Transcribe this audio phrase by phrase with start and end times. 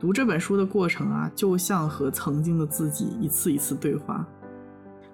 [0.00, 4.24] 读这本书的过程啊，就像和曾经的自己一次一次对话。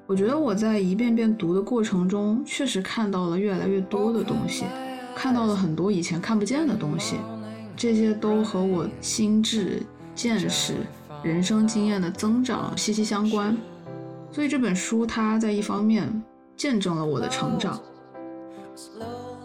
[0.06, 4.66] 我觉得我在一遍遍读的过程中，确实看到了越来越多的东西，
[5.16, 7.16] 看到了很多以前看不见的东西，
[7.74, 9.82] 这些都和我心智、
[10.14, 10.74] 见识、
[11.22, 13.56] 人生经验的增长息息相关。
[14.30, 16.22] 所以这本书它在一方面
[16.54, 17.80] 见证了我的成长。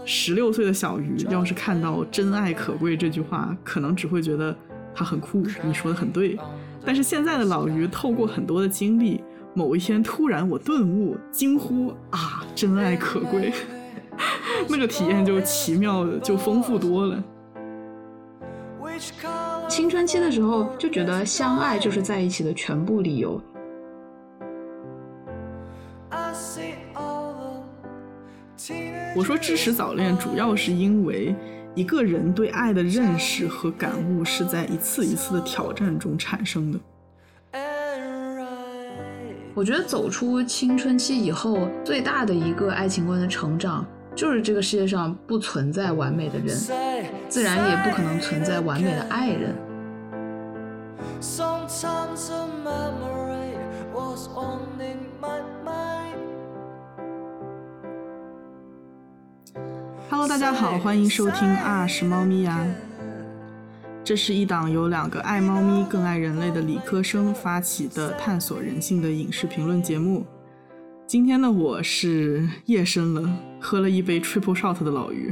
[0.03, 4.53] 十六岁的小鱼要是看到“真爱可贵”这句话，可能只会觉得
[4.99, 6.37] 它很酷，你说的很对。
[6.85, 9.23] 但是现在的老于透过很多的经历。
[9.55, 13.51] 某一天，突然我顿悟，惊呼：“啊，真爱可贵！
[14.69, 17.23] ”那个体验就奇妙，就丰富多了。
[19.67, 23.41] 青春期的时候就觉得相爱就是在一起的全部理由。
[29.15, 31.35] 我说支持早恋，主要是因为
[31.75, 36.79] 一个人对爱的认识和感悟是在一次一次的挑战中产生的。
[39.53, 43.85] 我觉得走出青春期以后，最大的一个爱情观的成长，
[44.15, 46.55] 就是这个世界上不存在完美的人，
[47.27, 49.53] 自然也不可能存在完美的爱人。
[60.11, 62.65] Hello，大家好，欢迎收听啊是猫咪呀。
[64.03, 70.25] 这是一档由两个爱猫咪更爱人类的理科生发起的探索人性的影视评论节目。
[71.05, 75.31] 今天的我是夜深了，喝了一杯 triple shot 的老于。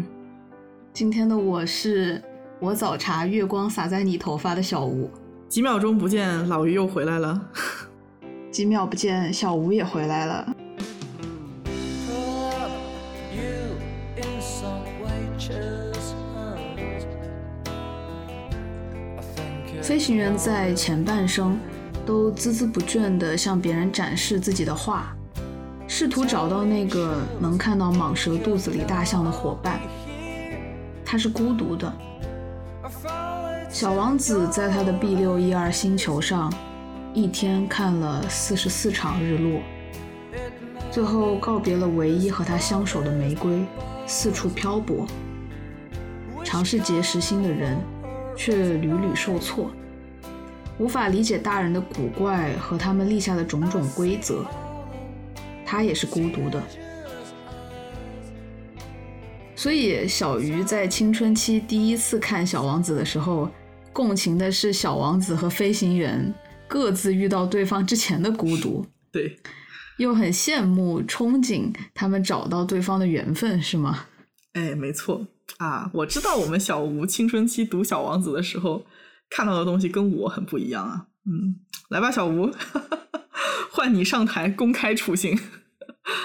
[0.93, 2.21] 今天的我是
[2.59, 5.09] 我早茶月光洒在你头发的小吴。
[5.49, 7.41] 几秒钟不见，老于又回来了。
[8.51, 10.55] 几秒不见，小吴也回来了。
[19.87, 21.57] 飞行员在前半生
[22.05, 25.15] 都孜孜不倦地向别人展示自己的画，
[25.87, 29.79] 试图找到那个能看到蟒蛇肚子里大象的伙伴。
[31.05, 31.93] 他是孤独的。
[33.69, 36.53] 小王子在他的 B 六一二星球上，
[37.13, 39.61] 一天看了四十四场日落，
[40.91, 43.65] 最后告别了唯一和他相守的玫瑰，
[44.05, 45.07] 四处漂泊，
[46.43, 47.77] 尝试结识新的人。
[48.37, 49.69] 却屡屡受挫，
[50.77, 54.45] 无法理解大人的古怪和他们立下的种种规则。
[55.65, 56.63] 他也是孤独的，
[59.53, 63.49] 所以小鱼在青春期第一次看《小王子》的时候，
[63.91, 66.33] 共情的是小王子和飞行员
[66.69, 69.37] 各自遇到对方之前的孤独， 对，
[69.97, 74.05] 又很羡慕、憧憬他们找到对方的缘分，是吗？
[74.53, 75.27] 哎，没错。
[75.57, 78.85] 啊，我知道我们小吴青春期读《小王子》的时候
[79.29, 81.07] 看到的东西跟我很不一样啊。
[81.25, 81.55] 嗯，
[81.89, 82.51] 来吧，小吴，
[83.71, 85.37] 换你上台公开处刑。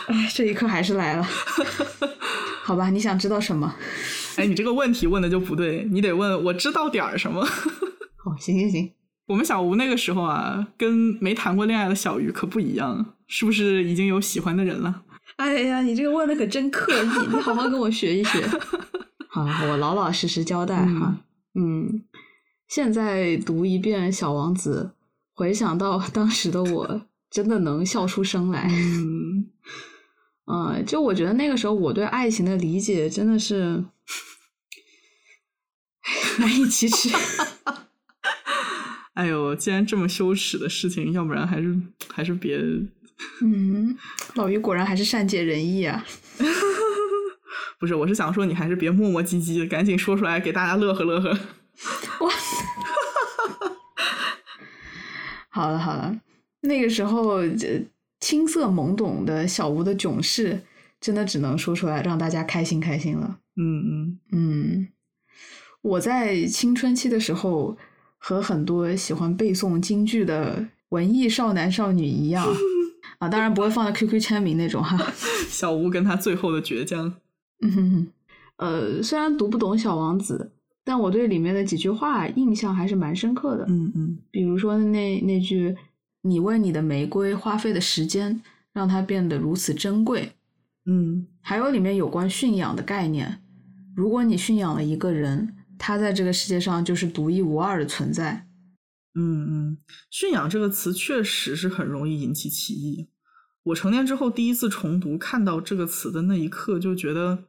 [0.06, 1.26] 哎，这一刻还是来了。
[2.62, 3.74] 好吧，你想知道什么？
[4.36, 7.44] 哎，你这个问题问的就不对，你得问我知道点儿什么。
[8.16, 8.92] 好，行行行。
[9.26, 15.02] 我们小吴那个时候啊，跟没谈过恋爱的小鱼可不一样，是不是已经有喜欢的人了？
[15.36, 18.40] 哎呀，你这个问的可真刻意，你好好跟我学一学。
[19.34, 21.18] 好，我老老实实交代哈。
[21.54, 22.04] 嗯，
[22.68, 24.92] 现在读一遍《小王子》，
[25.34, 28.68] 回想到 当时的我，真的能笑出声来。
[28.70, 29.46] 嗯，
[30.44, 33.82] 嗯，就我觉得那个时候我对爱情的理解真的是
[36.38, 37.08] 难以启齿。
[39.14, 41.80] 哎呦，既然这么羞耻的事情，要不然还是
[42.12, 42.58] 还是别。
[43.40, 43.96] 嗯，
[44.34, 46.04] 老于果然还是善解人意啊。
[47.82, 51.30] 不是，我是想说，你还是别磨磨唧唧的，赶紧说出来给大家乐呵乐呵。
[52.20, 52.30] 哇！
[55.50, 56.16] 好了好了，
[56.60, 57.84] 那个时候这
[58.20, 60.62] 青涩懵懂的小吴的囧事，
[61.00, 63.38] 真的只能说出来让大家开心开心了。
[63.56, 64.88] 嗯嗯嗯，
[65.80, 67.76] 我在青春期的时候，
[68.16, 72.46] 和很多喜欢背诵京剧的文艺少男少女一样
[73.18, 74.96] 啊，当然不会放在 QQ 签名那种哈。
[75.50, 77.14] 小吴跟他最后的倔强。
[77.62, 78.06] 嗯哼哼，
[78.56, 80.50] 呃，虽然读不懂《小王子》，
[80.84, 83.64] 但我对里面的几句话印象还是蛮深刻的。
[83.68, 85.76] 嗯嗯，比如说那那句
[86.22, 88.42] “你为你的玫瑰花费的时间，
[88.72, 90.32] 让它变得如此珍贵。”
[90.86, 93.40] 嗯，还有里面有关驯养的概念，
[93.94, 98.48] 如果你驯养了一个人，他在这个世界上就是独一无二的存在。
[99.14, 99.78] 嗯嗯，
[100.10, 103.08] 驯养这个词确实是很容易引起歧义。
[103.62, 107.44] 我成年之后第一次重读，看到这个词的那一刻，就觉得。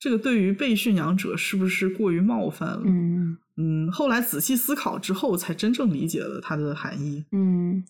[0.00, 2.82] 这个对于被驯养者是不是过于冒犯了？
[2.86, 7.22] 嗯嗯，后来仔细思考之后，才真正理解了它的含义。
[7.32, 7.84] 嗯，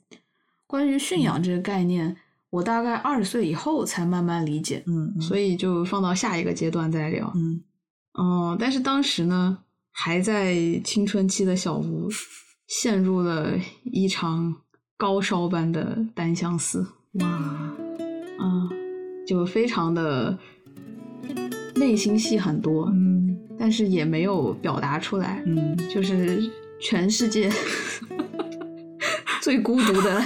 [0.67, 2.17] 关于驯养这个概念，
[2.51, 7.33] 我大概二十岁以后才慢慢理解，嗯，所以就放到下一个阶段再聊。
[7.37, 7.63] 嗯
[8.15, 9.59] 哦，但是当时呢，
[9.93, 12.09] 还在青春期的小吴，
[12.67, 14.53] 陷入了一场
[14.97, 16.85] 高烧般的单相思。
[17.13, 17.77] 哇，
[18.41, 18.69] 嗯，
[19.25, 20.37] 就非常的
[21.81, 26.43] 内心戏很多，嗯但是也没有表达出来，嗯，就是
[26.81, 27.51] 全世界
[29.41, 30.23] 最孤独的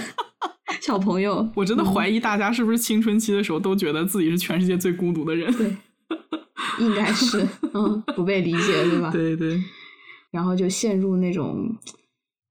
[0.81, 1.49] 小朋友。
[1.55, 5.53] 我真的怀疑大家是不是青春期的时候都觉得自己是全世界最孤独的人？
[5.57, 5.77] 对，
[6.81, 9.11] 应该是， 嗯，不被理解，对吧？
[9.11, 9.63] 对对，
[10.33, 11.77] 然后就陷入那种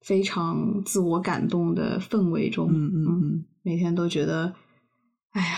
[0.05, 4.53] 非常自我感动的氛围中，嗯嗯嗯，每天都觉得，
[5.31, 5.57] 哎呀，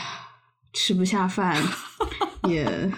[0.74, 1.62] 吃不下饭，
[2.50, 2.92] 也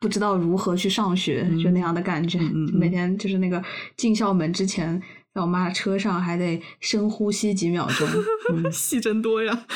[0.00, 2.38] 不知道如何去上学，就那样的感觉。
[2.72, 3.62] 每天就是那个
[3.96, 5.00] 进校门之前，
[5.34, 8.06] 在我妈的车上还得深呼吸几秒钟。
[8.54, 9.66] 嗯，戏真多呀。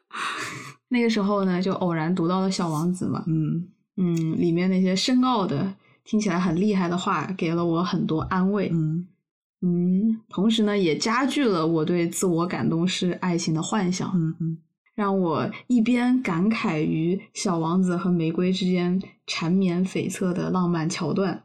[0.88, 5.74] 那个时候呢，就偶然读到了《小王子》嘛，嗯嗯，里面那些深奥的、
[6.04, 8.70] 听起来很厉害的话，给了我很多安慰。
[8.72, 9.06] 嗯
[9.60, 14.58] 嗯，同时呢，也加剧了我对自我感动式爱情的幻想，嗯嗯
[14.98, 21.44] 让我一边感慨于小王子和玫瑰之间缠绵悱恻的浪漫桥段，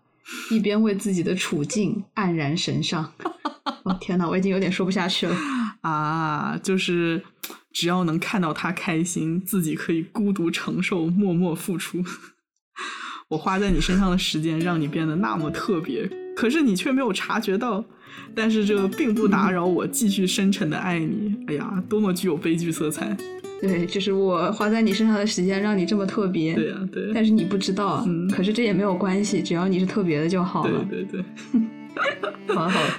[0.50, 3.14] 一边为自己的处境黯然神伤。
[3.86, 5.38] 哦天哪，我已经有点说不下去了。
[5.82, 7.22] 啊，就是
[7.72, 12.04] 只要能看到他开心，自己可以孤独承受，默默付出。
[13.30, 17.86] 我花在你身上的时间，让你变得那么特别，可是你却没有察觉到。
[18.36, 21.36] 但是这并不打扰我继续深沉的爱你。
[21.46, 23.16] 哎呀，多么具有悲剧色彩！
[23.68, 28.04] 对，就是我花在你身上的时间让你这么特别，对呀、对，但是你不知道。
[28.06, 30.86] 嗯可是这也没有关系，只要你是特别的就好了。
[30.90, 31.24] 对对对，
[32.54, 32.90] 好了好了，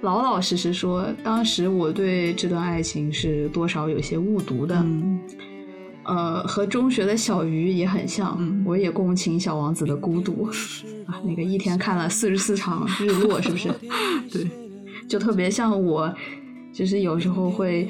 [0.00, 4.74] 老老实实说，当时我对这段爱情是多少有些误读的。
[4.76, 5.20] 嗯
[6.04, 10.48] 呃，和中学的小鱼也很像，嗯我也共情小王子的孤独
[11.04, 13.68] 啊，那个一天看了四十四场日落，是不是？
[14.32, 14.48] 对，
[15.06, 16.10] 就特别像我，
[16.72, 17.86] 就是有时候会，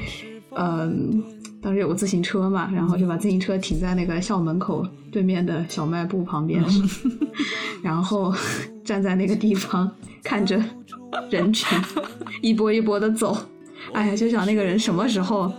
[0.57, 1.23] 嗯、
[1.61, 6.63] 当时有个自行车嘛，然后就把自行车停在那个校门口对面的小卖部旁边，
[7.83, 8.33] 然后
[8.85, 9.91] 站在那个地方
[10.23, 10.63] 看着
[11.31, 11.79] 人群
[12.43, 13.37] 一波一波的走，
[13.93, 15.53] 哎呀，就想那个人什么时候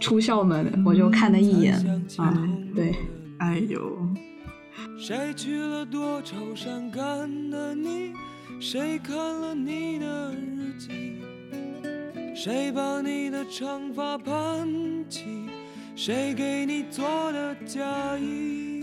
[0.00, 1.74] 出校门，我就看他一眼
[2.16, 2.94] 啊，对，
[3.38, 3.80] 哎呦，
[4.98, 8.12] 谁去了多愁善感的你？
[8.58, 11.18] 谁看了你的日记？
[12.38, 14.68] 谁把你的长发盘
[15.08, 15.24] 起？
[15.94, 18.82] 谁给你做的嫁衣？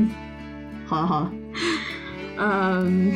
[0.88, 1.32] 好了好了，
[2.38, 3.12] 嗯，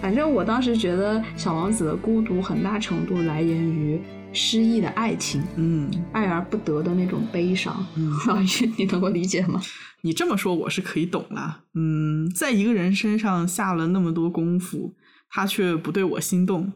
[0.00, 4.00] 反正我当时觉得小王子的孤独很大程度来源于
[4.32, 7.84] 失意的爱情，嗯爱而不得的那种悲伤。
[7.96, 9.60] 嗯， 老于，你能够理解吗？
[10.02, 11.64] 你这么说我是可以懂了。
[11.74, 14.94] 嗯，在一个人身上下了那么多功夫，
[15.28, 16.72] 他却不对我心动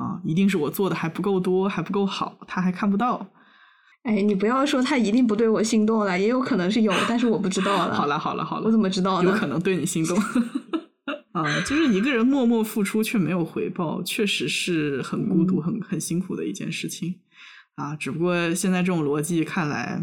[0.00, 3.26] 啊，一定是我做的还不够多，还不够好，他还看不到。
[4.04, 7.94] 哎，你不要说他一定不对我心动了，也有可能是有，但是我不知道了。
[7.94, 9.28] 好了好了好了，我怎么知道呢？
[9.30, 10.16] 有可能对你心动。
[11.32, 17.16] 啊，就是一个人默默付出却没有回报，确实是很孤独、很很辛苦的一件事情
[17.74, 17.94] 啊。
[17.94, 20.02] 只不过现在这种逻辑看来，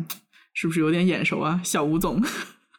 [0.53, 2.21] 是不是有点眼熟啊，小吴总？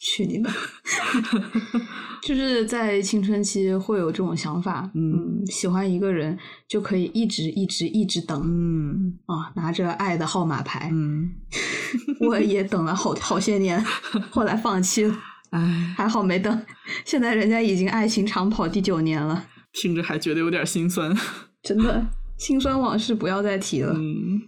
[0.01, 0.51] 去你的！
[2.23, 6.37] 就是在青春期会有这种想法，嗯喜欢一个人
[6.69, 10.89] 就可以一直一直一直等嗯啊，拿着爱的号码牌。
[10.93, 11.31] 嗯，
[12.29, 13.83] 我也等了好好些年，
[14.31, 15.17] 后来放弃了，
[15.51, 16.63] 哎，还好没等。
[17.05, 21.17] 现在人家已经爱情长跑第九年了，听着还觉得有点心酸。
[21.63, 23.93] 真的心酸往事不要再提了。
[23.97, 24.41] 嗯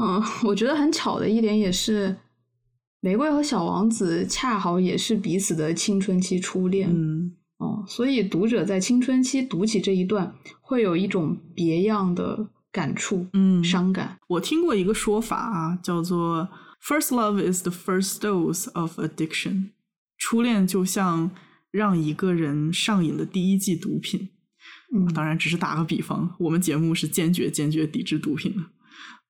[0.00, 2.16] 嗯，我觉得很巧的一点也是，
[3.00, 6.90] 玫瑰和小王子恰好也是彼此的青春期初恋。
[6.92, 14.18] 嗯哦，所以读者在青春期读起这一段，会有一种别样的感触、嗯，伤感。
[14.28, 16.48] 我听过一个说法啊，叫做
[16.82, 19.72] “first love is the first dose of addiction”，
[20.16, 21.30] 初恋就像
[21.70, 24.30] 让一个人上瘾的第一剂毒品。
[24.94, 28.62] 嗯，当然，只是打个比方，我们节目是坚决坚决抵制毒品的。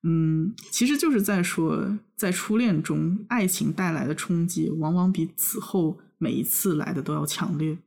[0.03, 7.77] 嗯，其实就是在说，在初恋中，爱情带来的冲击往往比此后每一次来的都要强烈，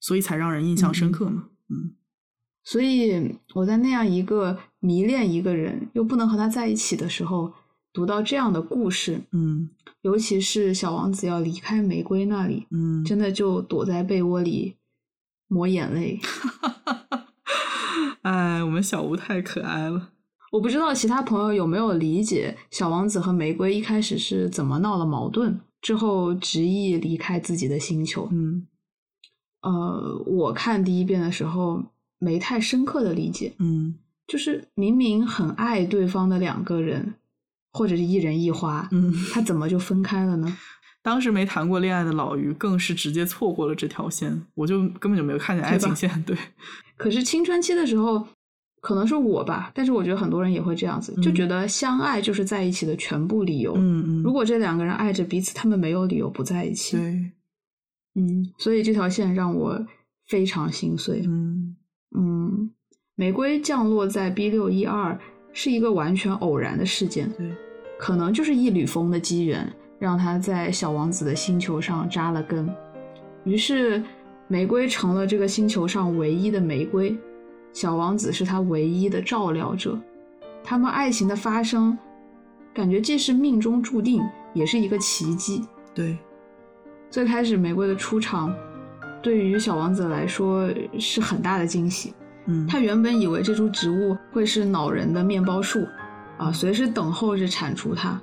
[0.00, 1.48] 所以才让人印象深刻嘛。
[1.68, 1.92] 嗯
[2.64, 7.52] 所以我在那样一个迷恋一个人又不能和他在一起的时候，
[7.92, 9.68] 读到这样的故事，嗯
[10.02, 14.76] 尤其是小王子要离开玫瑰那里，嗯，真的就躲在被窝里
[15.48, 16.20] 抹眼泪。
[18.22, 20.11] 哎，我们小吴太可爱了。
[20.52, 28.28] 我不知道其他朋友有没有理解小王子和玫瑰一开始是怎么闹了矛盾，之后执意离开自己的星球。
[28.30, 28.66] 嗯
[29.62, 31.82] 呃，我看第一遍的时候
[32.18, 33.94] 没太深刻的理解，嗯
[34.26, 37.14] 就是明明很爱对方的两个人，
[37.72, 40.58] 或者是一人一花，嗯，他怎么就分开了呢？
[41.02, 46.22] 当时没谈过恋爱的老于更是直接错过了这条线，我就根本就没有看见爱情线。
[46.24, 46.36] 对，
[46.98, 48.26] 可是青春期的时候，
[48.82, 53.74] 可能是我吧，但是我觉得很多人也会这样子，就嗯觉得相爱就是在一起的全部理由。
[53.76, 56.96] 嗯嗯，如果这两个人爱着彼此，他们没有理由不在一起。
[56.96, 57.30] 对，
[58.16, 59.86] 嗯，所以这条线让我
[60.26, 61.22] 非常心碎。
[61.26, 61.76] 嗯
[62.18, 62.70] 嗯，
[63.14, 65.16] 玫瑰降落在 B 六一二
[65.52, 67.48] 是一个完全偶然的事件，对，
[68.00, 72.68] 可能就是一缕风的机缘，让他在小王子的星球上扎了根。
[73.44, 74.02] 于是，
[74.48, 77.16] 玫瑰成了这个星球上唯一的玫瑰，
[77.72, 79.98] 小王子是他唯一的照料者。
[80.64, 81.96] 他们爱情的发生，
[82.72, 84.22] 感觉既是命中注定，
[84.54, 85.64] 也是一个奇迹。
[85.92, 86.16] 对，
[87.10, 88.54] 最开始玫瑰的出场，
[89.20, 92.14] 对于小王子来说是很大的惊喜。
[92.46, 95.86] 嗯，他原本以为这株植物会是恼人的面包树，
[96.38, 98.20] 啊，随时等候着铲除它，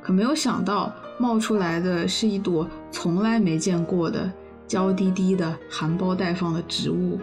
[0.00, 4.32] 可没有想到冒出来的是一朵从来没见过的
[4.66, 7.18] 娇滴滴的、含苞待放的植物。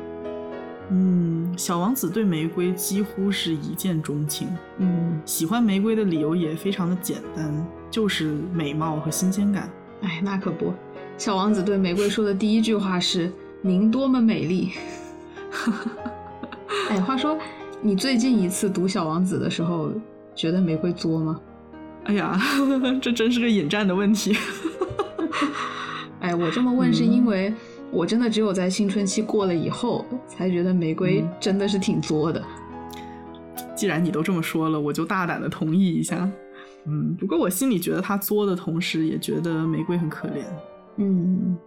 [0.92, 9.70] 嗯，小王子对玫瑰几乎是一见钟情，嗯，喜欢玫瑰的理由也非常的简单，就是美貌和新鲜感。
[10.02, 10.74] 哎，那可不，
[11.18, 13.32] 小王子对玫瑰说的第一句话是
[13.62, 14.72] ：“您多么美丽。
[16.90, 17.38] ”哎，话说，
[17.82, 19.92] 你最近一次读《小王子》的时候，
[20.34, 21.40] 觉得玫瑰作吗？
[22.06, 22.40] 哎呀，
[23.02, 24.36] 这真是个引战的问题。
[26.22, 27.54] 哎，我这么问是嗯因为
[27.92, 32.44] 我真的只有在青春期过了以后，才觉得玫瑰嗯真的是挺作的。
[33.76, 36.30] 既然你都这么说了，我就大胆的同意一下。
[36.86, 40.44] 嗯，不过我心里觉得他作的同时，也觉得玫瑰很可怜。
[40.98, 41.58] 嗯，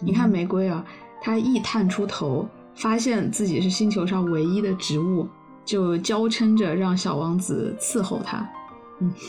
[0.00, 0.84] 你看玫瑰啊，
[1.20, 5.28] 它一探出头，发现自己是星球上唯一的植物，
[5.64, 8.48] 就娇嗔着让小王子伺候它。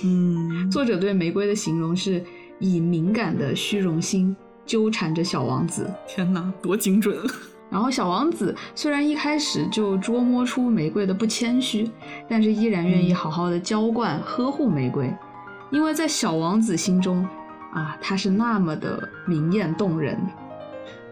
[0.04, 2.24] 嗯，作者对玫瑰的形容是
[2.60, 4.36] 以敏感的虚荣心
[4.66, 5.90] 纠缠着小王子。
[6.08, 7.18] 天哪，多精准！
[7.70, 11.90] 然后小王子虽然一开始就捉摸出玫瑰的不谦虚，
[12.30, 15.12] 但是依然愿意嗯好好的浇灌、呵护玫瑰，
[15.72, 17.28] 因为在小王子心中，
[17.74, 20.18] 啊，她是那么的明艳动人。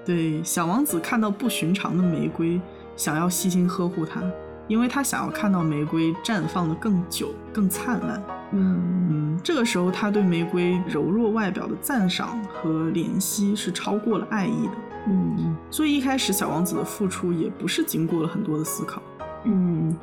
[0.06, 2.62] 对，小王子看到不寻常的玫瑰，
[2.96, 4.22] 想要细心呵护它，
[4.68, 8.24] 因为他想要看到玫瑰绽放的更久、更灿烂。
[8.54, 14.74] 嗯嗯，这个时候他对玫瑰柔弱外表的赞赏和怜惜是超过了爱意的。
[15.08, 19.02] 嗯所以一开始小王子的付出也不是经过了很多的思考。
[19.44, 19.94] 嗯，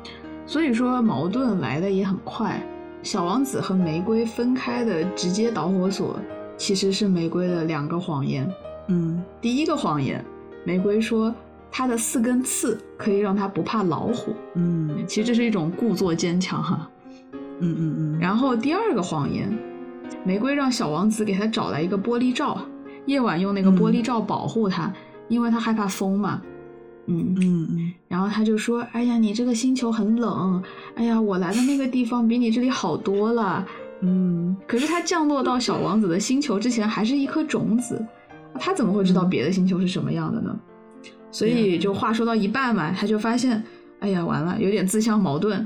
[0.45, 2.61] 所以说矛盾来的也很快。
[3.01, 6.19] 小王子和玫瑰分开的直接导火索，
[6.55, 8.47] 其实是玫瑰的两个谎言。
[8.89, 10.23] 嗯第一个谎言，
[10.63, 11.33] 玫瑰说
[11.71, 16.87] 她的四根刺可以让她不怕老虎，嗯其实这是一种故作坚强哈。
[17.61, 19.57] 嗯嗯嗯，然后第二个谎言，
[20.25, 22.59] 玫瑰让小王子给他找来一个玻璃罩，
[23.05, 24.91] 夜晚用那个玻璃罩保护她，
[25.29, 26.41] 因为他害怕风嘛。
[27.07, 27.93] 嗯，嗯嗯。
[28.07, 30.61] 然后他就说：“哎呀，你这个星球很冷，
[30.95, 33.65] 哎呀，我来的那个地方比你这里好多了。
[34.01, 38.03] 嗯，”可是他降落到小王子的星球之前，还是一颗种子，
[38.59, 39.29] 他怎么会知道嗯。
[39.29, 40.55] 别的星球是什么样的呢？
[41.31, 43.63] 所以就话说到一半嘛，他就发现，
[44.01, 45.65] 哎呀，完了，有点自相矛盾，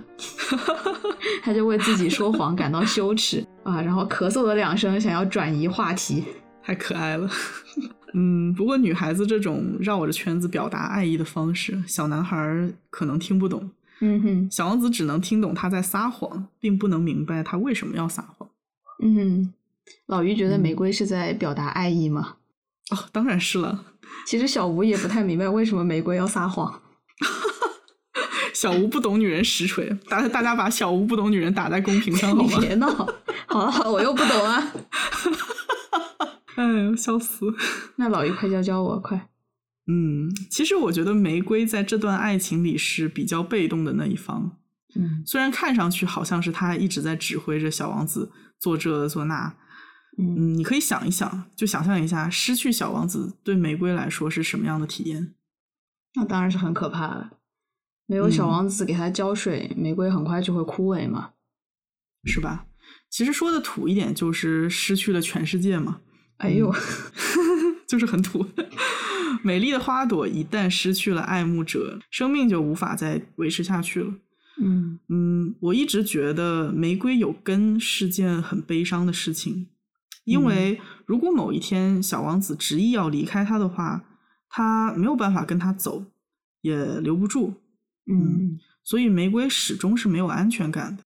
[1.41, 6.23] 他就为自己说谎感到羞耻啊，然后咳嗽了两声，想要转移话题。
[6.61, 7.29] 太可爱了。
[8.13, 13.71] 嗯，不过女孩子这种绕着圈子表达爱意的方式，小男孩儿可能听不懂。
[14.01, 18.49] 嗯哼，小王子只能听懂他在撒谎，并不能明白他为什么要撒谎。
[19.01, 19.53] 嗯，
[20.07, 22.35] 老于觉得嗯玫瑰是在表达爱意吗？
[22.91, 23.85] 哦，当然是了。
[24.27, 26.81] 其实小吴也不太明白为什么玫瑰要撒谎。
[28.55, 32.59] 小吴不懂女人实锤，大大家把小吴不懂女人打在公屏上好你吗？
[32.63, 32.87] 别闹，
[33.47, 34.71] 好了好了，我又不懂啊。
[36.55, 37.53] 哎呦，笑死！
[37.97, 39.29] 那老于快教教我，快。
[39.87, 44.57] 嗯，其实我觉得玫瑰在这段爱情里是比较被动的那一方，
[44.95, 49.53] 嗯虽然看上去好像是他一直在指挥着小王子做这做那。
[50.17, 55.33] 嗯嗯，你可以想一想，就想象一下，失去小王子对玫瑰来说是什么样的体验？
[56.15, 57.31] 那当然是很可怕的。
[58.05, 61.31] 没有小嗯王子给它浇水，玫瑰很快就会枯萎嘛。
[62.25, 62.65] 是吧？
[63.09, 66.01] 其实说的土一点，就是失去了全世界嘛。
[66.37, 66.73] 哎呦，
[67.87, 68.45] 就是很土。
[69.43, 74.13] 美丽的花朵一旦失去了爱慕者，生命就无法再维持下去了。
[74.59, 79.67] 嗯嗯，我一直觉得玫瑰有根是件很悲伤的事情，
[80.23, 84.03] 因为如果某一天小王子执意要离开他的话，
[84.49, 86.05] 他没有办法跟他走，
[86.61, 87.53] 也留不住。
[88.07, 91.03] 嗯所以玫瑰始终是没有安全感的。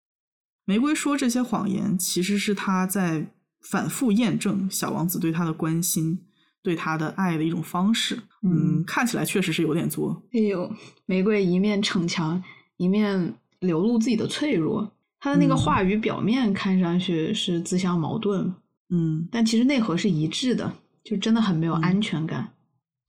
[0.65, 6.19] 玫瑰说这些谎言，其实是他在反复验证小王子对他的关心、
[6.61, 8.19] 对他的爱的一种方式。
[8.43, 10.21] 嗯，看起来确实是有点作。
[10.33, 10.71] 哎呦，
[11.05, 12.43] 玫瑰一面逞强，
[12.77, 14.93] 一面流露自己的脆弱。
[15.19, 18.53] 他的那个嗯话语表面看上去是自相矛盾，
[18.89, 22.53] 嗯，但其实内核是一致的，就真的很没有嗯安全感。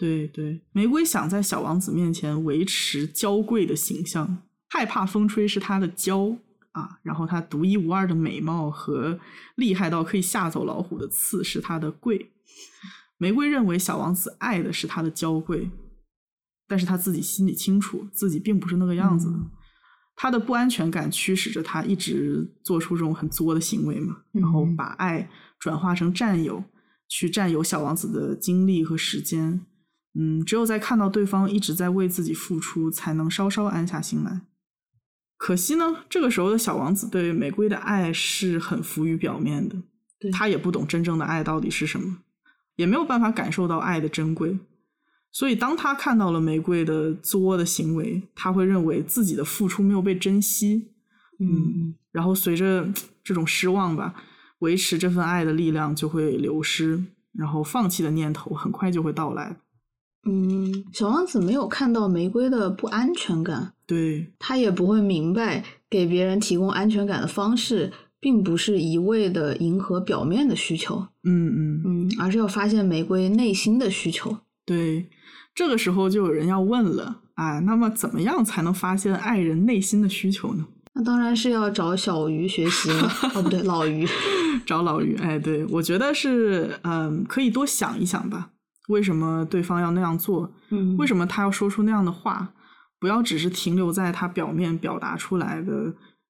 [0.01, 4.39] 对对，玫瑰想在小王子面前维持娇贵的形象，
[4.71, 6.35] 害怕风吹是她的娇
[6.73, 9.21] 啊，然后她独一无二的美貌和
[9.57, 12.31] 厉害到可以吓走老虎的刺是她的贵。
[13.19, 15.71] 玫瑰认为小王子爱的是她的娇贵，
[16.67, 19.37] 但是她自己心里清楚，自己并不是那个样子的。
[19.37, 19.51] 嗯
[20.17, 26.63] 她的不安全感驱使着他一直做出这种很作的行为嘛，然后嗯把爱转化成占有，
[27.09, 29.65] 去占有小王子的精力和时间。
[30.15, 34.43] 嗯，只有在看到对方一直在为自己付出，才能稍稍安下心来。
[35.37, 39.77] 可惜呢，这个时候的小王子对玫瑰的爱是很浮于表面的，
[40.19, 42.19] 对他也不懂真正的爱到底是什么，
[42.77, 44.59] 也没有办法感受到爱的珍贵。
[45.33, 50.91] 所以，当他看到了玫瑰的作的行为，他会认为自己的付出没有被珍惜，
[51.39, 54.15] 嗯然后随着这种失望吧，
[54.59, 59.57] 维持这份爱的力量就会流失，然后放弃的念头很快就会到来。
[60.25, 74.37] 嗯，小王子没有看到玫瑰的不安全感，对，他也不会明白给别人提供安全感的方式，并不是一味的迎合表面的需求，嗯嗯，嗯，而是要发现玫瑰内心的需求。
[74.65, 75.09] 对。
[75.53, 80.65] 这个时候就有人要问了啊，那么怎么样才能发现爱人内心的需求呢？
[80.95, 84.07] 那当然是要找小鱼学习了，哦，不对，老鱼。
[84.65, 88.51] 找老鱼，哎，对我觉得是，嗯，可以多想一想吧，
[88.91, 90.51] 为什么对方要那样做？
[90.69, 92.53] 嗯，为什么他要说出那样的话？
[92.99, 95.73] 不要只是停留在他表面表达出来的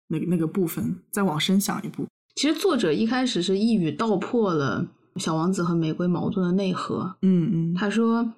[0.06, 2.06] 那个那个部分，再往深想一步。
[2.36, 7.16] 其实作者一开始是一语道破了小王子和玫瑰矛盾的内核。
[7.22, 8.32] 嗯嗯，他说，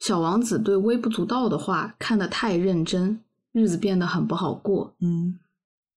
[0.00, 3.20] 小王子对微不足道的话看得太认真，
[3.52, 4.94] 日子变得很不好过。
[5.00, 5.38] 嗯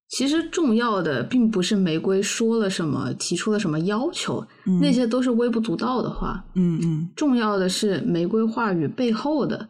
[0.10, 6.44] 其实重要的并不是玫瑰说了什么，提出了什么要求，嗯那些都是微不足道的话。
[6.56, 9.68] 嗯嗯重要的是玫瑰话语背后的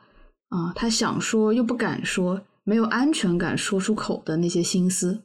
[0.49, 5.23] 啊，他想说又不敢说，没有安全感说出口的那些心思。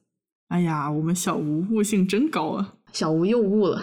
[0.48, 2.74] 哎呀，我们小吴悟性真高啊！
[2.92, 3.80] 小吴又悟了，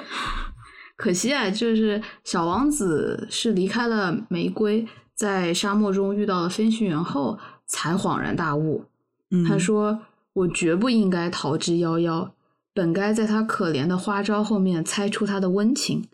[0.96, 8.84] 可惜啊，就是小王子是离开了玫瑰，在沙漠中遇到了飞行员后，才恍然大悟。
[9.30, 9.98] 嗯，他说
[10.32, 12.30] ：“我绝不应该逃之夭夭，
[12.72, 16.08] 本该在他可怜的花招后面猜出他的温情。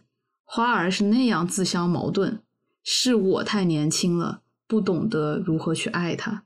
[0.44, 2.40] 花儿是那样自相矛盾，
[2.85, 6.44] 是我太年轻了，不懂得如何去爱他。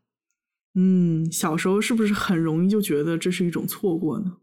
[0.75, 4.37] 嗯，小时候是不是很容易就觉得这是一种错过呢？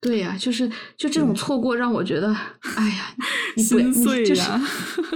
[0.00, 2.34] 对呀、就是就这种错过，让我觉得，
[2.76, 3.14] 哎呀，
[3.56, 4.60] 你心碎你就是呀！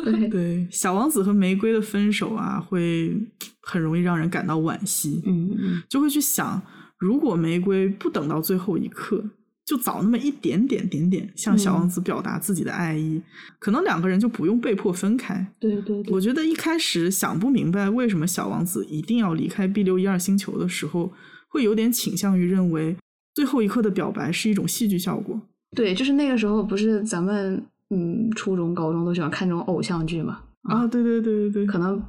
[0.04, 3.16] 对 对，小王子和玫瑰的分手啊，会
[3.60, 5.22] 很容易让人感到惋惜。
[5.26, 6.62] 嗯嗯就会去想，
[6.98, 9.24] 如果玫瑰不等到最后一刻，
[9.64, 13.20] 就早那么一点点点点向小王子表达自己的爱意，
[13.58, 15.46] 可能两个人就不用被迫分开。
[15.58, 21.12] 对对对，我觉得一开始想不明白为什么小王子一定要离开 B 六一二星球的时候，
[21.48, 22.96] 会有点倾向于认为
[23.34, 25.40] 最后一刻的表白是一种戏剧效果。
[25.76, 30.40] 对，就是那个时候，不是咱们嗯初中、高中都喜欢看这种偶像剧嘛？
[30.62, 32.00] 啊，对对对对对，可能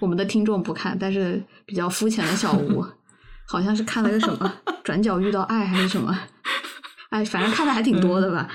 [0.00, 2.82] 我们的听众不看，但是比较肤浅的小吴，
[3.52, 4.50] 好像是看了个什么
[4.82, 6.18] 《转角遇到爱》还是什么，
[7.10, 8.48] 哎，反正看的还挺多的吧。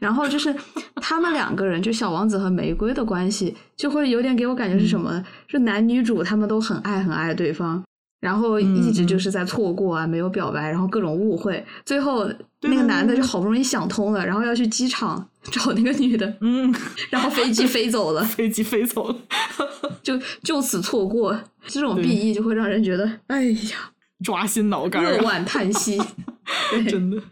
[0.00, 0.52] 然后就是
[0.96, 5.24] 他们两个人，就小王子和玫瑰的关系，就会有点给我感觉是什么？
[5.46, 7.80] 是男女主他们都很爱很爱对方，
[8.20, 12.28] 然后一直就是在错过啊，没有表白，然后各种误会，最后
[12.62, 16.74] 那个男的就好不容易想通了，然后要去机场找那个女的，嗯，
[17.10, 19.16] 然后飞机飞走了，飞机飞走了，
[20.02, 22.04] 就就此错过，这种对。
[22.04, 23.90] B E 就会让人觉得，哎呀，
[24.22, 25.22] 抓心挠肝扼啊！
[25.24, 25.98] 腕叹息。
[26.88, 27.22] 真的，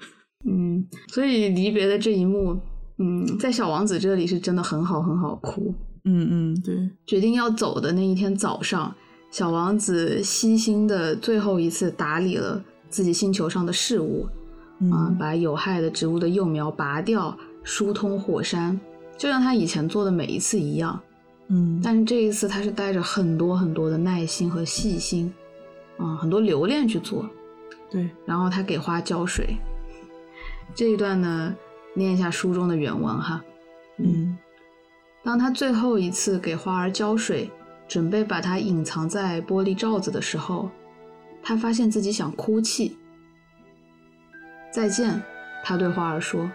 [0.48, 2.57] 嗯，所以离别的这一幕，
[2.98, 5.74] 嗯，在小王子这里是真的很好很好哭。
[6.05, 8.94] 嗯嗯，对，决定要走的那一天早上，
[9.31, 14.27] 小王子悉心的最后一次打理了自己星球上的事物，
[14.90, 18.79] 啊，嗯把有害的植物的幼苗拔掉，疏通火山，
[19.16, 20.98] 就像他以前做的每一次一样。
[21.48, 25.33] 嗯，但是这一次他是带着很多很多的耐心和细心，
[25.99, 27.29] 啊、很多留恋去做。
[27.91, 29.57] 对，然后他给花浇水。
[30.75, 31.55] 这一段呢，
[31.95, 33.43] 念一下书中的原文哈。
[33.99, 34.39] 嗯
[35.25, 37.51] 当他最后一次给花儿浇水，
[37.87, 40.71] 准备把它隐藏在玻璃罩子的时候，
[41.43, 42.97] 他发现自己想哭泣。
[44.73, 45.21] 再见，
[45.65, 46.51] 他对花儿说。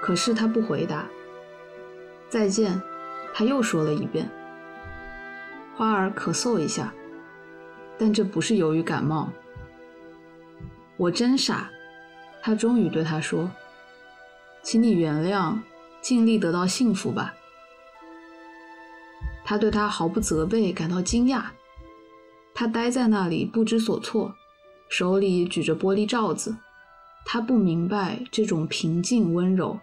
[0.00, 1.06] 可是他不回答。
[2.28, 2.80] 再见，
[3.34, 4.28] 他又说了一遍。
[5.76, 6.94] 花儿咳嗽一下，
[7.98, 9.30] 但这不是由于感冒。
[10.96, 11.70] 我真傻，
[12.42, 13.50] 他终于对他说
[14.62, 15.58] ：“请你原谅，
[16.00, 17.34] 尽力得到幸福吧。”
[19.44, 21.44] 他对他毫不责备感到惊讶，
[22.54, 24.34] 他呆在那里不知所措，
[24.88, 26.56] 手里举着玻璃罩子。
[27.26, 29.80] 他不明白这种平静温柔。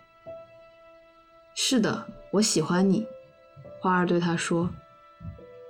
[1.56, 3.06] 是的，我喜欢你，
[3.80, 4.70] 花儿对他说。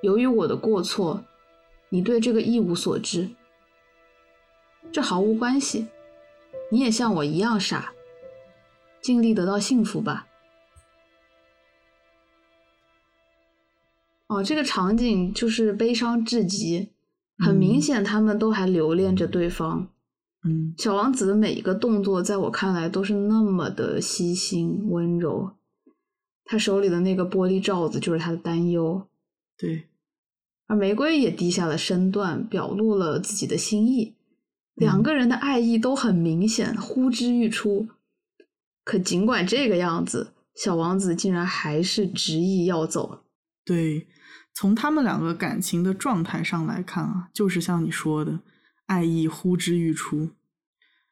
[0.02, 1.24] 由于我的过错，
[1.94, 3.30] 你对这个一无所知。
[4.92, 5.88] 这毫无关系，
[6.72, 7.94] 你也像我一样傻。
[9.02, 10.28] 尽力得到幸福吧。
[14.28, 16.90] 哦，这个场景就是悲伤至极，
[17.38, 19.90] 很明嗯显他们都还留恋着对方。
[20.44, 25.52] 嗯小王子的每一个动作，在我看来都是那么的细心温柔。
[26.46, 29.08] 他手里的那个玻璃罩子就是他的担忧，
[29.58, 29.88] 对，
[30.72, 34.16] 而玫瑰也低下了身段，表露了自己的心意。
[34.74, 37.90] 两个人的爱意都很明显，呼之欲出。
[38.86, 43.26] 可尽管这个样子，小王子竟然还是执意要走。
[43.66, 44.08] 对，
[44.54, 48.40] 从他们两个感情的状态上来看啊，就是像你说的，
[48.86, 50.30] 爱意呼之欲出，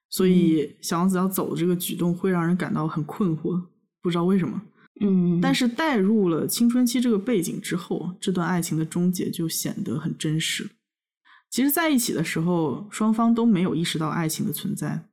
[0.10, 3.62] 所以小王子要走的这个举动会让人感到很困惑，
[4.02, 4.62] 不知道为什么。
[5.00, 10.70] 嗯，但是带入了青春期这个背景之后，这段爱情的终结就显得很真实。
[11.50, 15.06] 其实，在一起的时候，双方都没有意识到爱情的存在，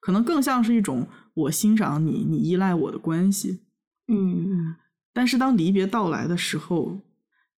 [0.00, 3.60] 可能更像是一种我欣赏你，你依赖我的关系。
[4.08, 4.74] 嗯
[5.12, 7.00] 但是当离别到来的时候，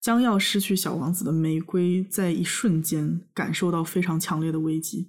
[0.01, 5.09] 将要失去小王子的玫瑰，在一瞬间感受到非常强烈的危机。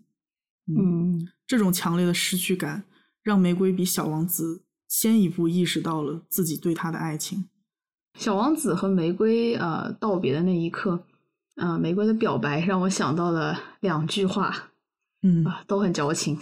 [0.68, 2.84] 嗯这种强烈的失去感，
[3.22, 7.50] 让玫瑰比小王子先一步意识到了自己对他的爱情。
[8.14, 11.04] 小王子和玫瑰呃道别的那一刻，
[11.56, 14.70] 呃，玫瑰的表白让我想到了两句话
[15.24, 16.38] 嗯啊，都很矫情，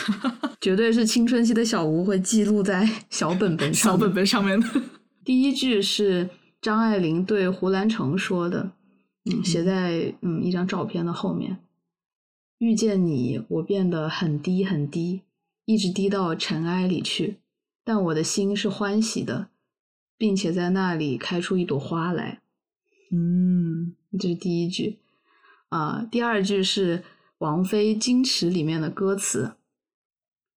[0.60, 3.92] 绝对是青春期的小吴会记录在小本本上。
[3.92, 4.12] 小本。
[4.12, 4.68] 本上面的，
[5.24, 6.28] 第一句是
[6.60, 8.72] 张爱玲对胡兰成说的，
[9.24, 11.56] 嗯，写在嗯一张照片的后面。
[12.58, 15.22] 遇见你，我变得很低很低，
[15.64, 17.38] 一直低到尘埃里去，
[17.86, 19.48] 但我的心是欢喜的，
[20.18, 22.42] 并且在那里开出一朵花来。
[23.12, 24.98] 嗯这是第一句。
[25.68, 27.04] 啊、第二句是
[27.38, 29.54] 王菲《矜持》里面的歌词：“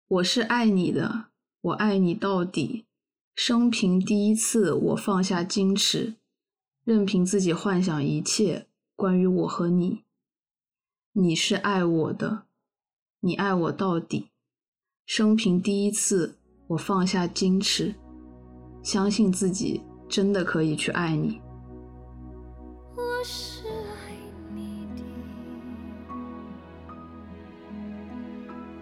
[0.08, 1.26] 我是爱你的，
[1.60, 2.86] 我爱你到底。
[3.34, 6.14] 生平第一次，我放下矜持，
[6.82, 10.02] 任凭自己幻想一切关于我和你。
[11.12, 12.44] 你是爱我的，
[13.20, 14.28] 你爱我到底。
[15.04, 16.37] 生平第一次，
[16.68, 17.94] 我放下矜持，
[18.82, 21.40] 相信自己真的可以去爱你。”
[22.94, 24.12] 我是爱
[24.54, 25.02] 你的，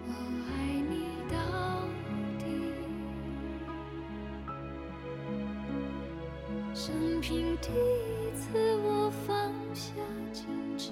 [0.05, 0.11] 我
[0.51, 0.51] 爱
[0.89, 1.35] 你到
[2.37, 2.45] 底。
[6.73, 9.33] 生平第一次，我放
[9.73, 9.93] 下
[10.33, 10.43] 矜
[10.77, 10.91] 持，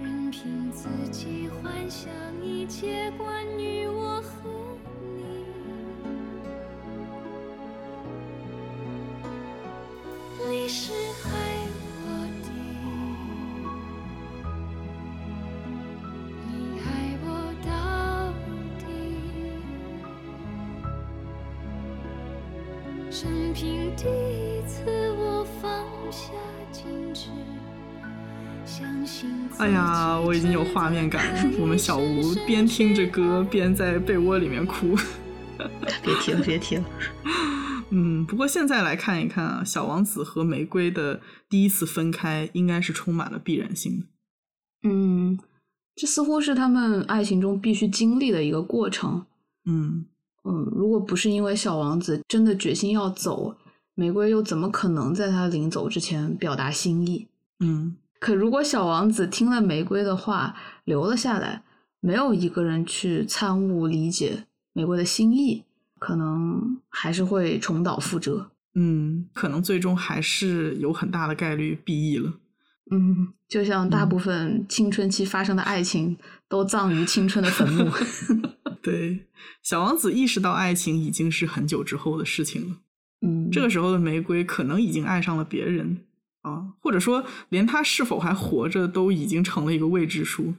[0.00, 2.10] 任凭自己幻想
[2.42, 3.83] 一切关于
[23.54, 25.70] 生平第一次，我放
[26.10, 26.32] 下
[26.72, 27.30] 矜持，
[28.66, 31.50] 相信自己哎呀，我已经有画面感了。
[31.60, 34.96] 我们小吴边听着歌边在被窝里面哭。
[36.02, 36.84] 别提了，别提了。
[37.90, 44.06] 嗯，不过现在来看一看啊，小王子和玫瑰的第一次分开，应该是充满了必然性的。
[44.88, 45.38] 嗯，
[45.94, 49.26] 这似乎是他们爱情中必须经历的一个过程。
[49.66, 50.06] 嗯
[50.44, 53.56] 嗯，如果不是因为小王子真的决心要走，
[53.94, 57.28] 玫瑰又怎么可能在他临走之前表达心意？
[57.60, 60.54] 嗯可如果小王子听了玫瑰的话
[60.84, 61.62] 留了下来，
[62.00, 65.64] 没有一个人去参悟理解玫瑰的心意，
[65.98, 68.50] 可能还是会重蹈覆辙。
[68.74, 72.32] 嗯，可能最终还是有很大的概率毕业了。
[72.90, 76.16] 嗯，就像大部分青春期发生的爱情
[76.54, 77.90] 都葬于青春的坟墓。
[78.80, 79.26] 对，
[79.60, 82.76] 小王子意识到爱情已经是很久之后的事情了。
[83.22, 86.04] 嗯，这个时候的玫瑰可能已经爱上了别人
[86.42, 90.54] 啊，或者说连他是否还活着都已经成了一个未知数。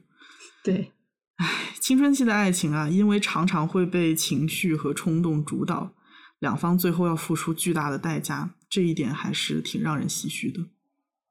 [0.62, 0.91] 对，
[1.38, 5.93] 唉，青春期的爱情啊，因为常常会被情绪和冲动主导，
[6.39, 10.60] 两方最后要付出巨大的代价，这一点还是挺让人唏嘘的。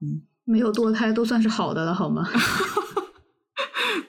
[0.01, 0.23] 嗯。
[0.47, 2.29] 没有堕胎都算是好的了，好吗？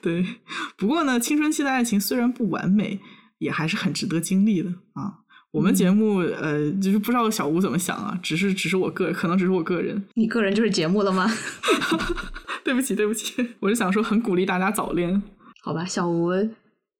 [0.06, 0.24] 对，
[0.78, 3.00] 不过呢，青春期的爱情虽然不完美，
[3.38, 5.26] 也还是很值得经历的啊。
[5.50, 10.00] 我们节目呃，就是不知道小吴怎么想啊，只是只是我个，可能只是我个人。
[10.14, 11.28] 你个人就是节目了吗？
[12.62, 15.20] 对不起，对不起，我是想说，很鼓励大家早恋。
[15.62, 16.30] 好吧，小吴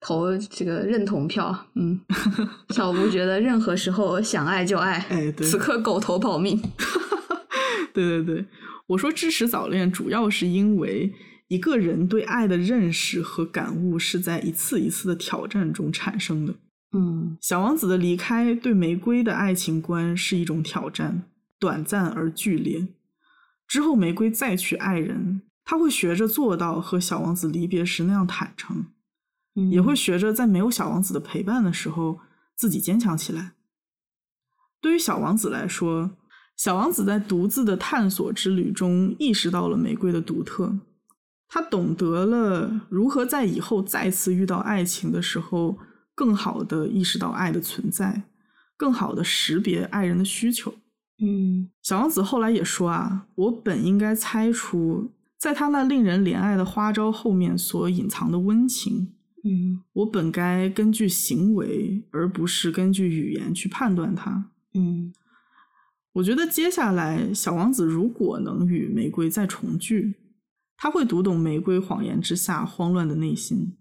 [0.00, 1.56] 投这个认同票。
[1.76, 2.00] 嗯，
[2.70, 6.60] 小吴觉得任何时候想爱就爱，哎， 对，此刻狗头保命。
[7.94, 8.44] 对对对。
[8.88, 11.12] 我说支持早恋，主要是因为
[11.48, 16.54] 一个人对爱的认识和感悟是在一次一次的挑战中产生的。
[16.92, 21.24] 嗯，小王子的离开对玫瑰的爱情观是一种挑战，
[21.58, 22.88] 短暂而剧烈。
[23.68, 28.86] 之后，玫瑰再娶爱人，他会学着做到和小王子离别时那样坦诚，
[29.70, 32.20] 也会学着在没有小王子的陪伴的时候
[32.54, 33.52] 自己坚强起来。
[34.80, 36.16] 对于小王子来说，
[36.56, 40.78] 小王子在独自的探索之旅中意识到了玫瑰的独特，
[41.48, 45.78] 他懂得了如何在以后再次遇到爱情的时候，
[46.14, 48.24] 更好的意识到爱的存在，
[48.76, 50.74] 更好的识别爱人的需求。
[51.18, 59.12] 嗯，小王子后来也说啊，我本应该猜出，在他那令人怜爱的花招后面所隐藏的温情。
[59.44, 64.50] 嗯，我本该根据行为，而不是根据语言去判断他。
[64.74, 65.12] 嗯。
[66.14, 70.14] 我觉得接下来，小王子如果能与玫瑰再重聚，
[70.76, 73.76] 他会读懂玫瑰谎言之下慌乱的内心，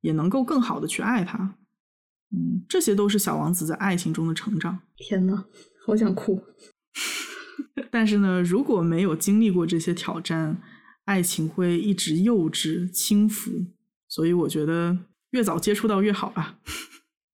[0.00, 1.56] 也能够更好的去爱他。
[2.32, 4.80] 嗯，这些都是小王子在爱情中的成长。
[4.96, 5.46] 天呐，
[5.84, 6.44] 好想哭。
[7.90, 10.62] 但是呢，如果没有经历过这些挑战，
[11.06, 13.66] 爱情会一直幼稚轻浮。
[14.06, 14.98] 所以我觉得
[15.30, 16.58] 越早接触到越好吧。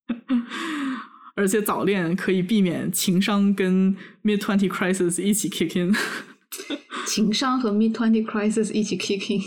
[1.35, 5.93] 而且早恋可以避免情商跟 mid twenty crisis 一起 kick in，
[7.07, 9.41] 情商和 mid twenty crisis 一起 kicking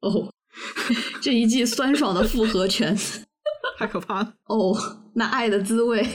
[0.00, 0.28] 哦，
[1.22, 2.94] 这一季酸爽的复合拳，
[3.78, 4.34] 太可怕了。
[4.46, 4.76] 哦，
[5.14, 6.06] 那爱的滋味，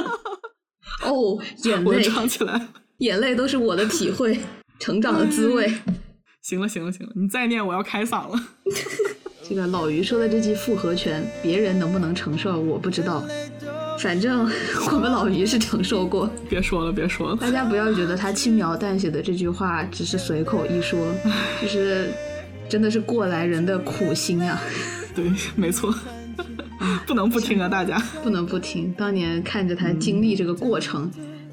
[1.04, 4.38] 哦，眼泪唱起来，眼泪都是我的体会，
[4.78, 5.70] 成长的滋味。
[6.40, 8.40] 行了，行了，行了，你再念，我要开嗓了。
[9.42, 13.22] 这个老于说的这记复合拳，别人能不能承受，我不知道。
[13.98, 14.50] 反正
[14.92, 17.36] 我们老于是承受过，别说了，别说了。
[17.36, 20.98] 大家不要觉得他轻描淡写的这句话只是随口一说，
[21.62, 22.12] 就是
[22.68, 24.60] 真的是过来人的苦心啊。
[25.14, 25.24] 对，
[25.56, 25.94] 没错，
[27.06, 28.92] 不能不听啊，大家不能不听。
[28.98, 31.10] 当年看着他经历这个过程，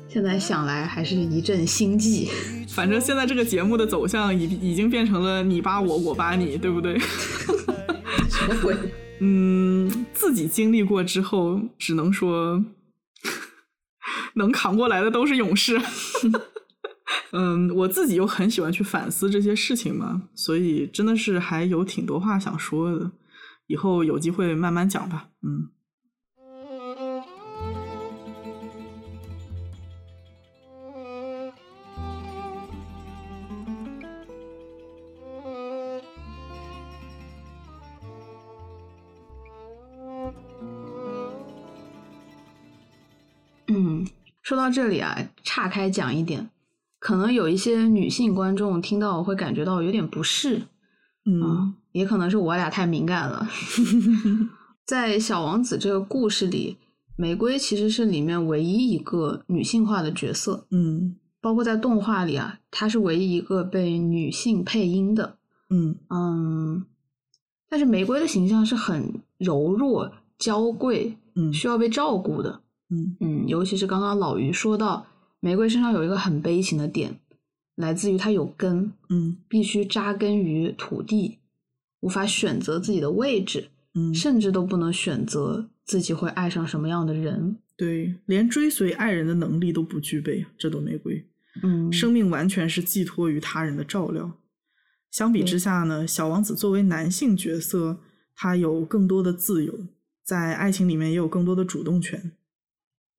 [0.10, 2.28] 现在想来还是一阵心悸。
[2.68, 6.98] 反正现在这个节目的走向已已经变成了你扒我，我扒你，对不对？
[8.30, 8.76] 什么鬼？
[9.24, 12.66] 嗯，自己经历过之后，只能说
[14.34, 15.80] 能扛过来的都是勇士。
[17.32, 23.12] 嗯，我自己又很喜欢去反思这些事情嘛，所以真的是还有挺多话想说的，
[23.68, 25.30] 以后有机会慢慢讲吧。
[25.44, 25.70] 嗯。
[44.42, 46.50] 说到这里啊，岔开讲一点，
[47.00, 50.64] 可能有一些女性观众听到会感觉到有点不适，
[51.26, 53.48] 嗯，也可能是我俩太敏感了。
[54.86, 56.78] 在小王子这个故事里，
[57.16, 65.38] 玫瑰其实是里面唯一一个女性化的角色，嗯，包括在动画里啊，她是唯一一个被女性配音的，
[65.70, 66.86] 嗯嗯，
[67.70, 72.62] 但是玫瑰的形象是很柔弱、娇贵，嗯，需要被照顾的。
[72.92, 75.08] 嗯嗯，尤其是刚刚老于说到，
[75.40, 77.20] 玫瑰身上有一个很悲情的点，
[77.76, 81.40] 来自于它有根，嗯，必须扎根于土地，
[82.02, 90.46] 无法选择自己的位置，嗯，甚至都不能选择自己会爱上什么样的人，对，连追随爱人的能力都不具备。
[90.58, 91.26] 这朵玫瑰，
[91.64, 94.34] 嗯，生命完全是寄托于他人的照料。
[95.10, 98.00] 相比之下呢，小王子作为男性角色，
[98.36, 99.88] 他有更多的自由，
[100.24, 102.34] 在爱情里面也有更多的主动权。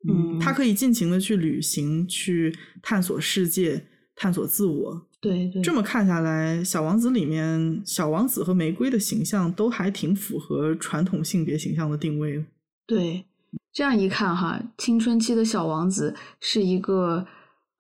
[0.09, 3.87] 嗯他可以尽情的去旅行，去探索世界，
[4.17, 5.07] 探索自我。
[5.21, 12.45] 对对，这么看下来，《小王子》里面小王子和玫瑰的形象都还挺符合传统性别形象的定位。
[12.87, 13.25] 对，
[13.73, 17.25] 这样一看哈，青春期的小王子是一个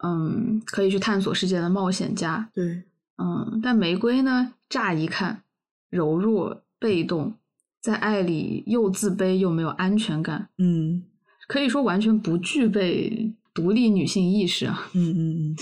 [0.04, 2.48] 嗯，可以去探索世界的冒险家。
[2.54, 2.84] 对，
[3.18, 5.42] 嗯，但玫瑰呢，乍一看
[5.90, 7.34] 柔弱、被动，
[7.80, 11.02] 在爱里又自卑又没有安全感，嗯
[11.48, 14.88] 可以说完全不具备独立女性意识啊。
[14.94, 15.56] 嗯嗯嗯，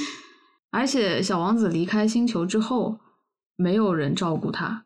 [0.71, 2.99] 而且小王子离开星球之后，
[3.57, 4.85] 没有人照顾他，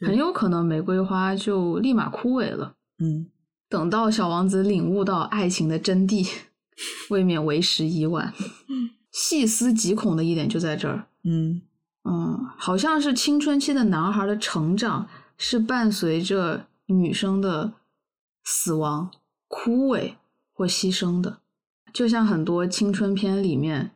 [0.00, 2.74] 很有可能玫瑰花就立马枯萎了。
[2.98, 3.26] 嗯
[3.68, 6.30] 等到小王子领悟到爱情的真谛，
[7.08, 8.34] 未免为时已晚。
[9.10, 11.62] 细思极恐的一点就在这儿，嗯
[12.04, 17.72] 嗯，好像是青春期的男孩的成长是伴随着女生的
[18.44, 19.10] 死亡、
[19.48, 20.14] 枯萎
[20.62, 21.38] 或牺牲的，
[21.92, 23.90] 就像很多青春片里面，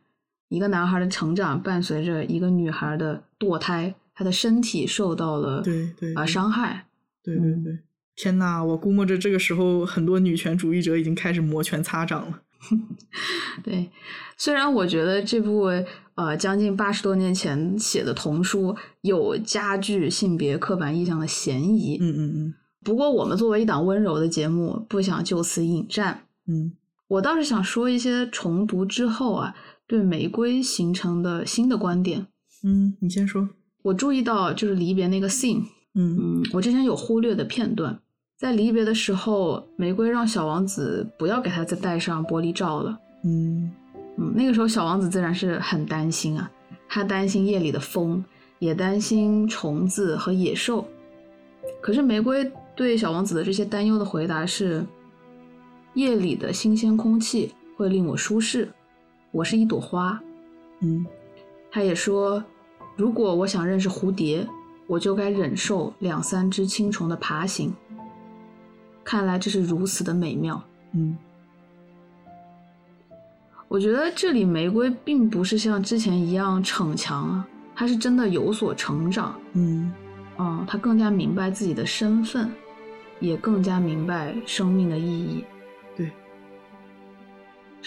[0.49, 6.73] 一个男孩的成长伴随着一个女孩的堕胎，她的身体受到了啊、对对啊伤害。
[6.73, 6.83] 嗯
[7.23, 7.79] 对对对。
[8.17, 12.41] 天呐，我估摸着这个时候很多女权主义者已经开始摩拳擦掌了。
[13.63, 13.89] 对，
[14.35, 15.71] 虽然我觉得这部
[16.15, 22.53] 呃将近八十多年前写的童书有加剧性别刻板印象的嫌疑，嗯嗯嗯
[22.83, 26.26] 不过我们作为一档温柔的节目，不想就此引战。
[26.47, 26.71] 嗯
[27.07, 29.55] 我倒是想说一些重读之后啊，
[29.85, 32.27] 对玫瑰形成的新的观点。
[32.63, 33.47] 嗯，你先说。
[33.83, 35.63] 我注意到就是离别那个 scene，
[35.95, 37.97] 嗯嗯，我之前有忽略的片段，
[38.37, 42.99] 在离别的时候，玫瑰让小王子不要给他再戴上玻璃罩了。
[43.23, 43.71] 嗯
[44.17, 46.51] 嗯，那个时候小王子自然是很担心啊，
[46.89, 48.21] 他担心夜里的风，
[48.59, 50.85] 也担心虫子和野兽。
[51.79, 54.85] 可是玫瑰对小王子的这些担忧的回答是：
[55.97, 58.71] 夜里的新鲜空气会令我舒适，
[59.31, 60.21] 我是一朵花。
[60.81, 61.03] 嗯
[61.71, 62.43] 他也说，
[62.95, 64.47] 如果我想认识蝴蝶，
[64.85, 67.73] 我就该忍受两三只青虫的爬行。
[69.03, 70.63] 看来这是如此的美妙。
[70.91, 71.17] 嗯
[73.67, 79.91] 我觉得这里玫瑰并不是像之前一样逞强啊，她是真的有所成长，嗯
[80.37, 82.51] 嗯，她更加明白自己的身份，
[83.19, 85.43] 也更加明白生命的意义。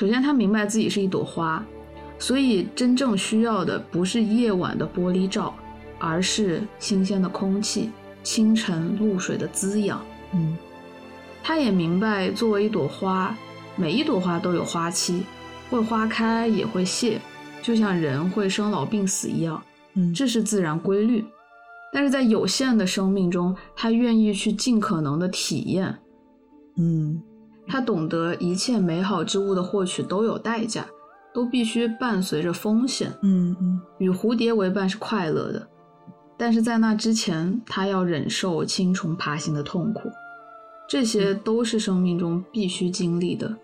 [0.01, 1.63] 对，首先他明白自己是一朵花，
[2.19, 5.55] 所以真正需要的不是夜晚的玻璃罩，
[5.99, 7.91] 而是新鲜的空气、
[8.23, 10.03] 清晨露水的滋养。
[10.33, 10.57] 嗯
[11.43, 13.37] 他也明白，作为一朵花，
[13.77, 15.23] 每一朵花都有花期，
[15.69, 17.21] 会花开也会谢，
[17.63, 19.63] 就像人会生老病死一样，
[19.95, 21.25] 嗯，这是自然规律。
[21.93, 25.99] 但是在有限的生命中，他愿意去尽可能的体验，
[26.79, 27.21] 嗯
[27.71, 30.85] 他懂得一切美好之物的获取都有代价，
[31.33, 33.13] 都必须伴随着风险。
[33.23, 35.69] 嗯嗯与蝴蝶为伴是快乐的，
[36.37, 40.11] 但是在那之前，他要忍受青虫爬行的痛苦，
[40.89, 43.55] 这些都是生命中必须经历的，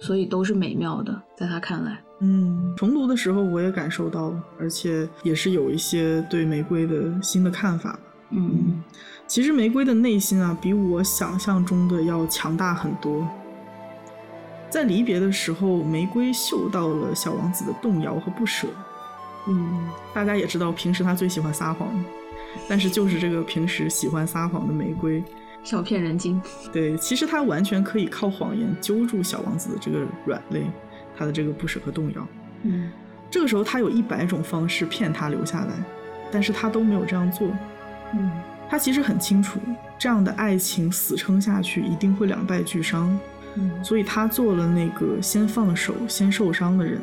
[0.00, 1.22] 所以都是美妙的。
[1.36, 7.98] 在他看来，嗯，重读的时候我也感受到了，而且也是有一些对玫瑰的新的看法。
[8.30, 8.82] 嗯
[9.26, 13.26] 其实玫瑰的内心啊，比我想象中的要强大很多。
[14.72, 18.66] 在离别的时候，玫瑰嗅到了小王子的动摇和不舍。
[19.46, 21.92] 嗯大家也知道，平时他最喜欢撒谎，
[22.66, 25.22] 但是就是这个平时喜欢撒谎的玫瑰，
[25.62, 26.40] 小骗人精，
[26.72, 30.62] 对，其实他完全可以靠谎言揪住小王子的这个软肋，
[31.14, 32.26] 他的这个不舍和动摇。
[32.62, 32.90] 嗯
[33.30, 35.74] 这个时候，他有一百种方式骗他留下来，
[36.30, 37.46] 但是他都没有这样做。
[38.14, 38.30] 嗯
[38.70, 39.60] 他其实很清楚，
[39.98, 43.18] 这样的爱情死撑下去一定会两败俱伤，
[43.56, 47.00] 嗯所以他做了那个先放手、先受伤的人，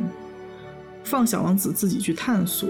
[1.04, 2.70] 放小王子自己去探索，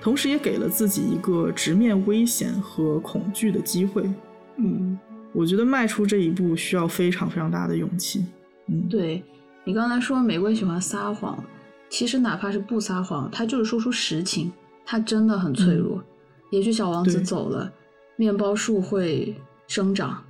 [0.00, 4.08] 同时也给了自己一个直面危险和恐惧的机会。
[4.56, 4.98] 嗯，
[5.32, 8.24] 我觉得迈出这一步需要非常非常大的勇气。
[8.68, 9.22] 嗯，对
[9.64, 11.42] 你刚才说玫瑰喜欢撒谎，
[11.90, 14.52] 其实哪怕是不撒谎，他就是说出实情，
[14.84, 16.02] 他真的很脆弱。
[16.50, 17.70] 也许小王子走了，
[18.16, 20.22] 面包树会生长，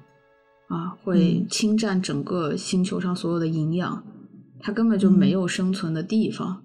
[0.68, 4.04] 啊，会嗯侵占整个星球上所有的营养，
[4.60, 6.62] 他根本就没嗯有生存的地方。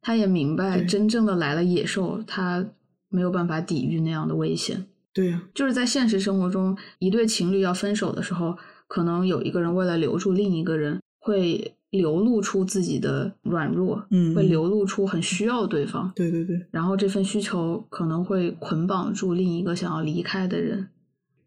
[0.00, 2.66] 他也明白，真正的来了野兽，他
[3.08, 4.86] 没有办法抵御那样的危险。
[5.14, 8.56] 对呀、就是在现实生活中，一对情侣要分手的时候，
[8.88, 20.88] 可能有一个人为了留住另一个人，会流露出自己的软弱，嗯会流露出很需要对方，对对对，然后这份需求可能会捆绑住另一个想要离开的人。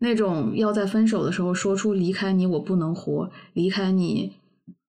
[0.06, 4.34] 那种要在分手的时候说出“离开你我不能活，离开你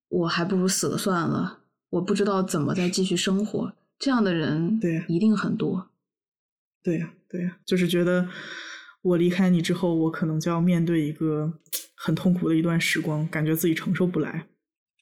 [0.09, 1.59] 我还不如死了算了，
[1.89, 5.89] 我不知道怎么再继续生活”这样的人，对一定很多。
[6.83, 8.29] 对呀，对呀，就是觉得
[9.01, 11.51] 我离开你之后，我可能就要面对一个
[11.95, 14.45] 很痛苦的一段时光，感觉自己承受不来。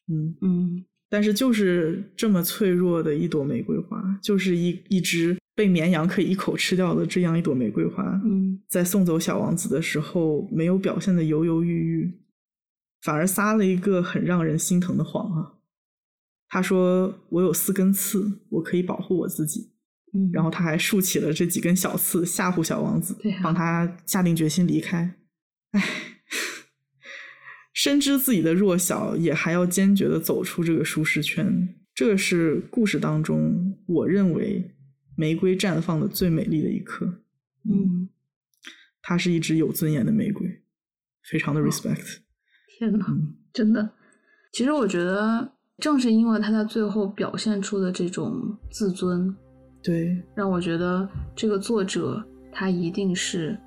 [0.08, 12.20] 嗯，嗯但是就是这么脆弱的一朵玫瑰花，就是一一只被绵羊可以一口吃掉的这样一朵玫瑰花，嗯在送走小王子的时候，没有表现的犹犹豫豫，
[13.02, 15.54] 反而撒了一个很让人心疼的谎啊。
[16.48, 19.72] 他说：“我有四根刺，我可以保护我自己。”
[20.14, 25.16] 嗯，然后他还竖起了这几根小刺，吓唬小王子，帮他下定决心离开。
[25.72, 25.84] 唉，
[27.74, 31.76] 深知自己的弱小，也还要坚决的走出这个舒适圈。
[31.94, 34.75] 这个是故事当中我认为
[35.16, 37.22] 玫瑰绽放的最美丽的一刻。
[37.64, 38.10] 嗯，
[39.02, 40.62] 它是一只有尊严的玫瑰，
[41.24, 42.18] 非常的 respect。
[42.78, 43.90] 天哪，嗯真的。
[44.52, 49.36] 其实我觉得，正是因为他在最后表现出的这种自尊，
[49.84, 53.58] 对，让我觉得这个作者他一定是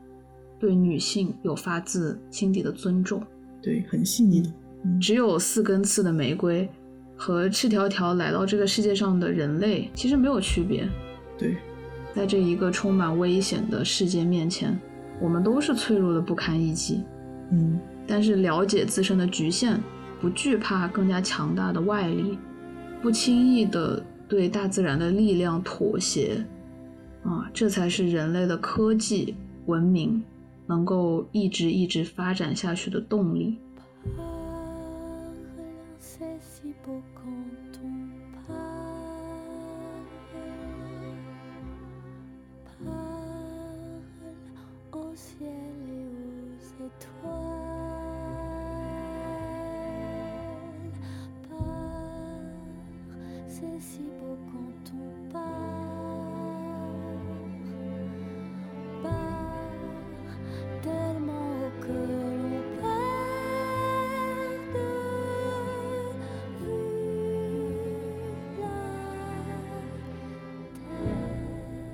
[0.58, 3.22] 对女性有发自心底的尊重。
[3.62, 4.48] 对，很细腻的。
[4.84, 6.68] 嗯只有四根刺的玫瑰
[7.16, 10.88] 和赤条条来到这个世界上的人类其实没有区别。
[11.38, 11.56] 对，
[12.14, 14.76] 在这一个充满危险的世界面前，
[15.20, 17.04] 我们都是脆弱的不堪一击。
[17.50, 19.78] 嗯，但是了解自身的局限，
[20.20, 22.38] 不惧怕更加强大的外力，
[23.00, 26.44] 不轻易的对大自然的力量妥协，
[27.22, 29.34] 啊，这才是人类的科技
[29.66, 30.22] 文明
[30.66, 33.56] 能够一直一直发展下去的动力。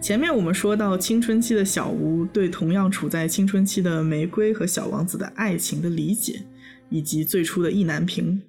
[0.05, 6.43] 前面我们说到青春期的小吴对同样处在青春期的玫瑰和小王子的爱情的理解，
[6.91, 8.43] 以及最初的意难平。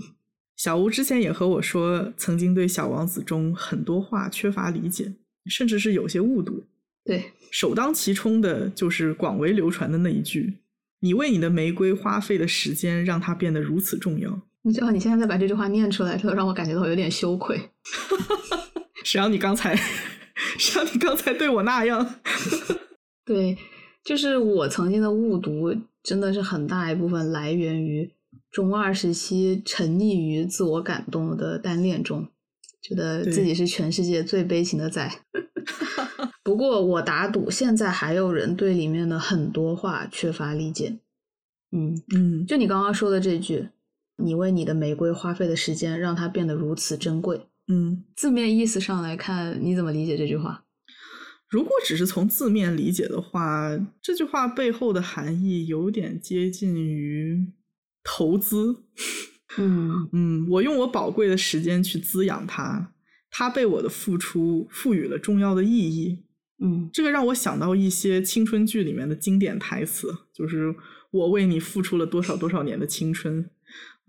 [0.56, 5.12] 小吴之前也和我说，曾经对小王子中很多话缺乏理解，
[5.50, 6.64] 甚至是有些误读。
[7.04, 10.54] 对，首当其冲的就是广为流传的那一句
[11.00, 14.40] ：“你为你的玫瑰花费的时间，让它变得如此重要。
[14.62, 17.60] 你知道你现在再把这句话念出来，都让我感觉到有点羞愧。
[19.04, 19.78] ”谁让你刚才，
[20.62, 22.14] 谁让你刚才对我那样？
[23.26, 23.58] 对，
[24.04, 28.12] 就是我曾经的误读，真的是很大一部分来源于
[28.50, 32.28] 中二时期沉溺于自我感动的单恋中，
[32.80, 35.10] 觉得自己是全世界最悲情的仔。
[36.44, 40.98] 不过我打赌，现在还有人对里面的很多话缺乏理解。
[41.70, 43.68] 嗯，嗯，就你刚刚说的这句，
[44.16, 47.40] 你为你的玫瑰花费的时间，让它变得如此珍贵。
[47.68, 50.64] 嗯，字面意思上来看，你怎么理解这句话？
[51.48, 57.52] 如果只是从字面理解的话，这句话背后的含义有点接近于
[58.02, 58.84] 投资。
[59.58, 60.08] 嗯。
[60.12, 62.92] 嗯，我用我宝贵的时间去滋养它，
[63.30, 66.24] 它被我的付出赋予了重要的意义。
[66.62, 66.88] 嗯。
[66.92, 70.74] 这个让我想到一些青春剧里面的经典台词，就是
[71.10, 73.50] 我为你付出了多少多少年的青春，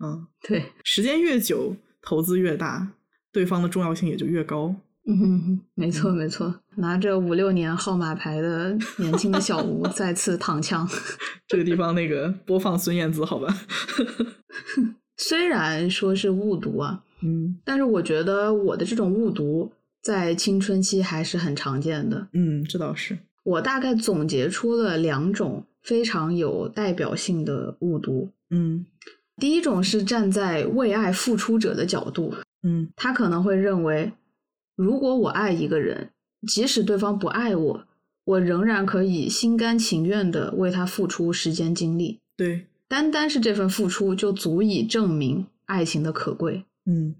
[0.02, 2.94] 嗯，对，时间越久，投资越大，
[3.34, 4.74] 对方的重要性也就越高。
[5.06, 10.88] 嗯哼哼，没错没错，拿着五六年号码牌的年轻的小吴 再次躺枪。
[11.46, 13.54] 这个地方那个 播放孙燕姿，好吧？
[15.18, 19.70] 虽然说是误读啊，嗯但是我觉得我的这种误读
[20.02, 22.28] 在青春期还是很常见的。
[22.32, 23.18] 嗯，这倒是。
[23.42, 28.30] 我大概总结出了两种非常有代表性的误读。
[28.50, 28.86] 嗯
[29.36, 32.32] 第一种是站在为爱付出者的角度，
[32.64, 32.88] 嗯。
[32.96, 34.12] 他可能会认为，
[34.74, 36.10] 如果我爱一个人，
[36.48, 37.86] 即使对方不爱我，
[38.24, 42.18] 我仍然可以心甘情愿的为他付出时间精力。
[42.36, 46.64] 对，单单是这份付出就足以证明爱情的可贵。
[46.86, 47.14] 嗯。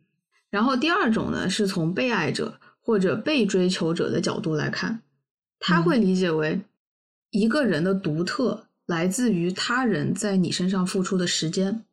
[0.51, 5.03] 然后第二种呢，是从被爱者或者被追求者的角度来看，
[5.59, 6.61] 他会理解为
[7.31, 11.85] 一个人的独特来自于他人在你身上付出的时间，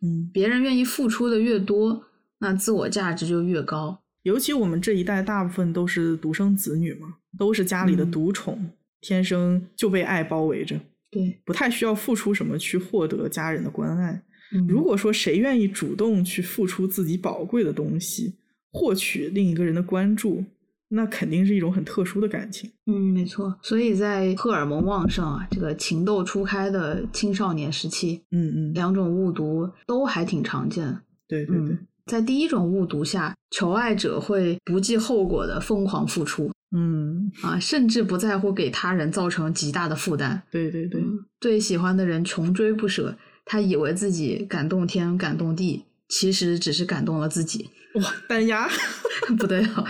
[0.00, 2.04] 嗯，别人愿意付出的越多，
[2.38, 4.02] 那自我价值就越高。
[4.22, 8.70] 尤其我们这一代大部分都是独生子女嘛，都是家里的嗯独宠，
[9.00, 10.80] 天生就被爱包围着。
[11.10, 14.22] 对，不太需要付出什么去获得家人的关爱。
[14.52, 18.34] 嗯如果说谁愿意主动去付出自己宝贵的东西，
[18.72, 20.44] 获取另一个人的关注，
[20.88, 22.70] 那肯定是一种很特殊的感情。
[22.86, 23.56] 嗯，没错。
[23.62, 30.98] 所以在荷尔蒙旺盛啊，这个情窦初开的青少年时期，嗯嗯，两种误读都还挺常见。
[31.28, 40.40] 对对对，嗯，在第一种误读下，求爱者会不计后果的疯狂付出嗯，啊，甚至不在乎给他人造成极大的负担。
[40.50, 47.70] 对对对，嗯对喜欢的人穷追不舍，他以为自己感动天感动地，其实只是感动了自己。
[47.94, 48.68] 哇，单压
[49.38, 49.84] 不对啊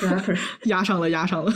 [0.00, 1.52] ，rapper 压上了，压上了。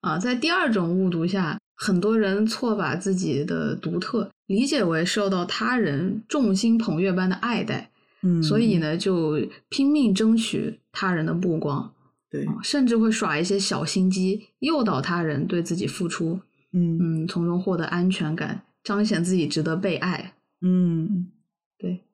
[0.00, 7.90] 啊，在第二种误读下，很多人错把自己的独特理解为受到他人众星捧月般的爱戴，
[8.22, 11.92] 嗯，所以，呢，就拼命争取他人的目光，
[12.30, 16.40] 对，啊甚至会耍一些小心机，诱导他人对自己付出，
[16.72, 17.24] 嗯。
[17.24, 20.34] 嗯，从中获得安全感，彰显自己值得被爱。
[20.60, 21.30] 嗯。
[21.78, 22.04] 对，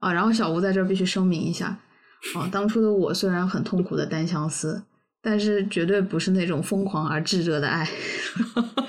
[0.00, 1.78] 啊，然后小吴在这儿必须声明一下，
[2.34, 4.82] 啊，当初的我虽然很痛苦的单相思，
[5.20, 7.86] 但是绝对不是那种疯狂而炙热的爱，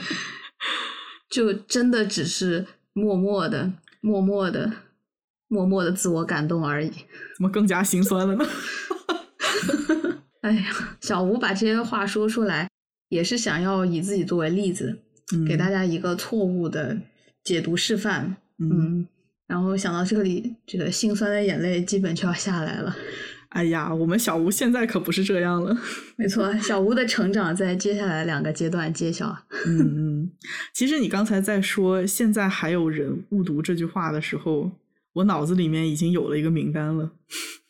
[1.30, 4.72] 就真的只是默默的、默默的、
[5.52, 6.90] 默默的自我感动而已。
[6.90, 8.46] 怎么更加心酸了呢？
[10.40, 10.64] 哎呀，
[11.02, 12.70] 小吴把这些话说出来，
[13.10, 14.98] 也是想要以自己作为例子，
[15.46, 16.98] 给大家一个错误的
[17.44, 18.38] 解读示范。
[18.60, 19.08] 嗯，嗯，
[19.46, 22.96] 然后想到这里，这个心酸的眼泪基本就要下来了。
[23.50, 25.78] 哎呀，我们小吴现在可不是这样了。
[26.16, 29.38] 没错，小吴的成长在接下来两个阶段揭晓。
[29.66, 29.78] 嗯
[30.24, 30.32] 嗯，
[30.74, 34.72] 其实你刚才在说现在还有人误读这句话的时候，
[35.14, 37.12] 我脑子里面已经有了一个名单了。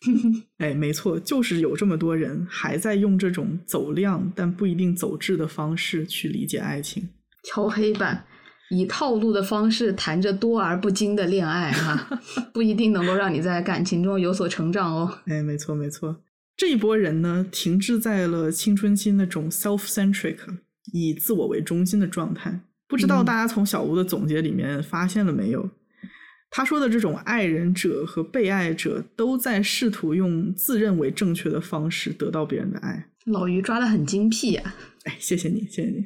[0.57, 7.09] 哎，没错，就是有这么多人还在用这种走量但不一定走质的方式去理解爱情。
[7.43, 8.25] 敲黑板，
[8.69, 12.19] 以套路的方式谈着多而不精的恋爱哈、
[12.53, 15.19] 不一定能够让你在感情中有所成长哦。
[15.25, 16.21] 哎，没错没错，
[16.57, 20.37] 这一波人呢，停滞在了青春期那种 self-centric
[20.93, 22.61] 以自我为中心的状态。
[22.87, 25.69] 不知道嗯大家从小吴的总结里面发现了没有？
[26.51, 33.07] 他说的这种爱人者和被爱者都在试图用自认为正确的方式得到别人的爱。
[33.25, 34.75] 老于抓的很精辟啊。
[35.05, 36.05] 哎，谢谢你，谢谢你。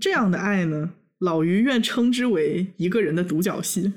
[0.00, 3.92] 这样的爱呢，老于愿称之为一个人的独角戏，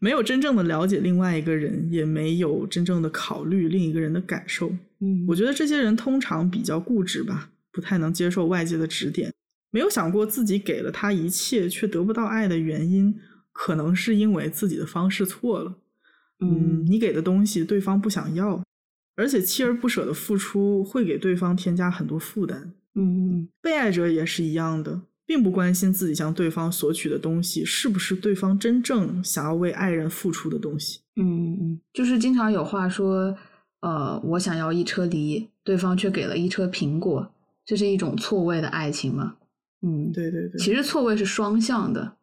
[0.00, 4.70] 没有真正的了解另外一个人，也没有真正的考虑另一个人的感受。
[5.02, 9.32] 嗯我觉得这些人通常比较固执吧，不太能接受外界的指点，
[9.70, 13.14] 没有想过自己给了他一切却得不到爱的原因，
[13.62, 15.74] 可能是因为自己的方式错了。
[16.38, 18.62] 嗯，你给的东西对方不想要，
[19.16, 22.72] 而且锲而不舍的付出会给对方添加很多负担。
[22.94, 31.00] 嗯被爱者也是一样的，并不关心自己向对方索取的东西是不是对方真正想要为爱人付出的东西。
[31.16, 33.36] 嗯嗯，就是经常有话说，
[33.80, 37.30] 呃，我想要一车梨，对方却给了一车苹果，
[37.66, 39.36] 这是一种错位的爱情吗？
[39.82, 42.16] 嗯，对对对，其实错位是双向的，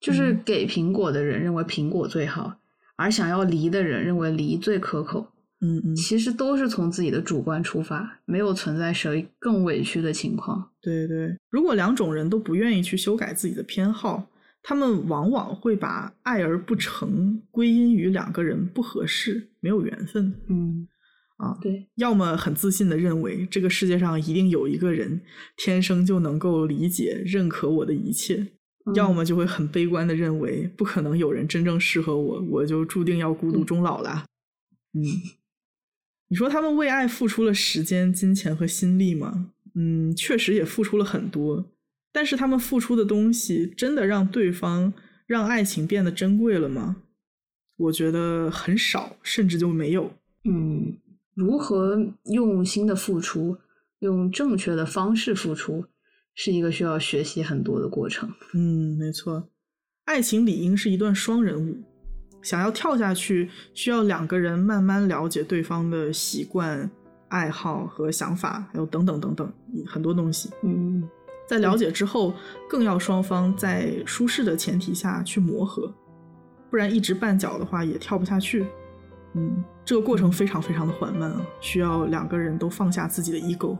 [0.00, 2.56] 就是嗯给苹果的人认为苹果最好，
[2.96, 5.28] 而想要梨的人认为梨最可口。
[5.62, 10.70] 嗯嗯，其实都是从自己的主观出发，没有存在谁更委屈的情况。
[10.80, 14.26] 对对，如果两种人都不愿意去修改自己的偏好，
[14.62, 20.88] 他们往往会把爱而不成归因于两个人不合适、没有缘分嗯，
[21.36, 21.58] 啊。
[21.60, 25.20] 对，要么很自信的认为这个世界上一定有一个人
[25.58, 28.48] 天生就能够理解、认可我的一切，嗯
[28.94, 34.24] 要么就会很悲观的认为不可能有人真正适合我，我就注定要孤独终老啦。
[34.94, 35.02] 嗯，
[36.28, 39.52] 你说他们为爱付出了时间、金钱和心力吗？
[39.74, 41.64] 嗯，确实也付出了很多，
[42.12, 44.92] 但是他们付出的东西真的让对方
[45.26, 46.96] 让爱情变得珍贵了吗？
[47.76, 50.12] 我觉得很少，甚至就没有。
[50.44, 50.96] 嗯，
[51.34, 53.56] 如何用心的付出，
[54.00, 55.86] 用正确的方式付出，
[56.42, 58.26] 是一个需要学习很多的过程。
[58.54, 59.46] 嗯，没错，
[60.06, 61.76] 爱情理应是一段双人舞，
[62.40, 66.90] 想要跳下去，需要两个人慢慢了解对方的习惯、
[67.28, 69.52] 爱好和想法，还有等等等等
[69.86, 70.48] 很多东西。
[70.62, 71.06] 嗯
[71.46, 72.32] 在了解之后，
[72.70, 75.92] 更要双方在舒适的前提下去磨合，
[76.70, 78.64] 不然一直绊脚的话也跳不下去。
[79.34, 83.76] 嗯，这个过程非常非常的缓慢啊，需要两个人都放下自己的 ego。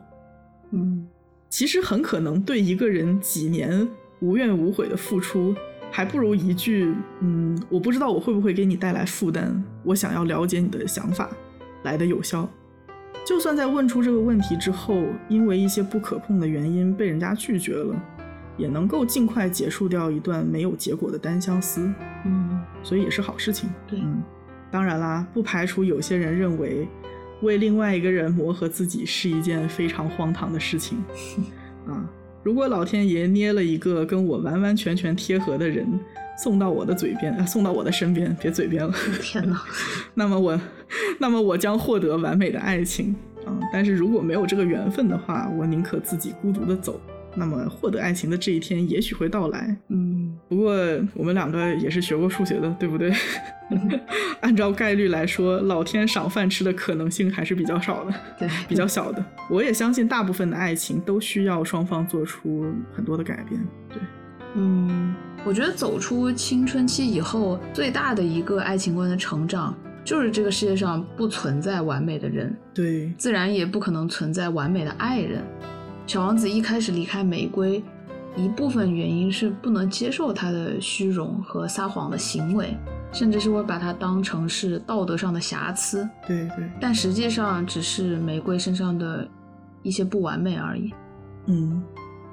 [0.73, 1.09] 嗯
[1.51, 3.87] 其实很可能对一个人几年
[4.21, 5.55] 无怨无悔的付出，
[5.91, 11.29] 还不如一句“嗯，我不知道我会不会给你带来负担，我想要了解你的想法”
[11.83, 12.49] 来的有效。
[13.27, 17.95] 就算在问出这个问题之后，因为一些不可控的原因被人家拒绝了，
[18.57, 21.93] 也能够尽快结束掉一段没有结果的单相思，
[22.25, 23.69] 嗯，所以也是好事情。
[23.89, 24.23] 对嗯，
[24.71, 26.87] 当然啦，不排除有些人认为
[27.43, 31.03] 为另外一个人磨合自己是一件非常荒唐的事情。
[31.87, 32.09] 啊，
[32.43, 35.87] 如果老天爷捏了一个跟我完完全全贴合的人
[36.43, 39.63] 送到我的嘴边，啊，送到我的身边，别嘴边了， 天哪，
[40.15, 40.61] 那么我，
[41.19, 43.15] 那么我将获得完美的爱情
[43.45, 43.59] 啊！
[43.73, 47.01] 但是如果没有这个缘分的话，我宁可自己孤独的走。
[47.35, 49.77] 那么获得爱情的这一天也许会到来。
[49.89, 50.75] 嗯，不过
[51.15, 53.13] 我们两个也是学过数学的，对不对？
[54.41, 59.25] 按照概率来说，老天赏饭吃的可能性还是比较少的，对，比较小的。
[59.49, 63.61] 我也相信大部分的爱情都需要双方做出很多的改变。
[63.89, 63.99] 对，
[64.55, 65.15] 嗯，
[65.45, 69.73] 我觉得走出青春期以后，最大的一个爱情观的成长，
[70.05, 75.45] 就是这个世界上不存在完美的人，对，自然也不可能存在完美的爱人。
[76.11, 77.81] 小王子一开始离开玫瑰，
[78.35, 82.77] 一部分原因是不能接受他的虚荣和撒谎的行为，
[83.13, 89.25] 甚至是会把他当成是道德上的瑕疵，对对，但实际上只是玫瑰身上的
[89.85, 90.93] 一些不完美而已。
[91.47, 91.81] 嗯，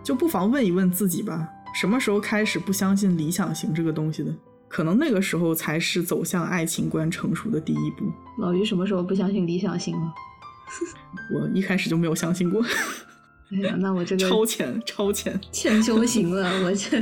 [0.02, 4.34] 就不妨问一问自己吧，什么时候开始不相信理想型这个东西的？
[4.68, 8.12] 可能那个时候才是走向爱情观成熟的第一步。
[8.40, 10.14] 老于什么时候不相信理想型了？
[11.32, 12.60] 我一开始就没有相信过，
[13.52, 17.02] 哎呀，那我这个超前，超前，欠修行了，我这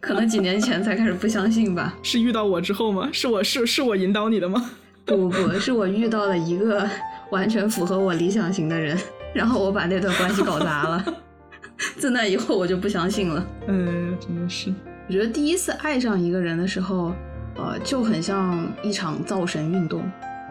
[0.00, 1.96] 可能几年前才开始不相信吧。
[2.02, 3.08] 是遇到我之后吗？
[3.12, 4.70] 是我是是我引导你的吗？
[5.04, 6.88] 不不不，是我遇到了一个
[7.30, 8.96] 完全符合我理想型的人，
[9.34, 11.04] 然后我把那段关系搞砸了。
[11.98, 13.44] 自那以后我就不相信了。
[13.66, 14.72] 嗯，真的是，
[15.08, 17.12] 我觉得第一次爱上一个人的时候，
[17.56, 20.00] 呃，就很像一场造神运动。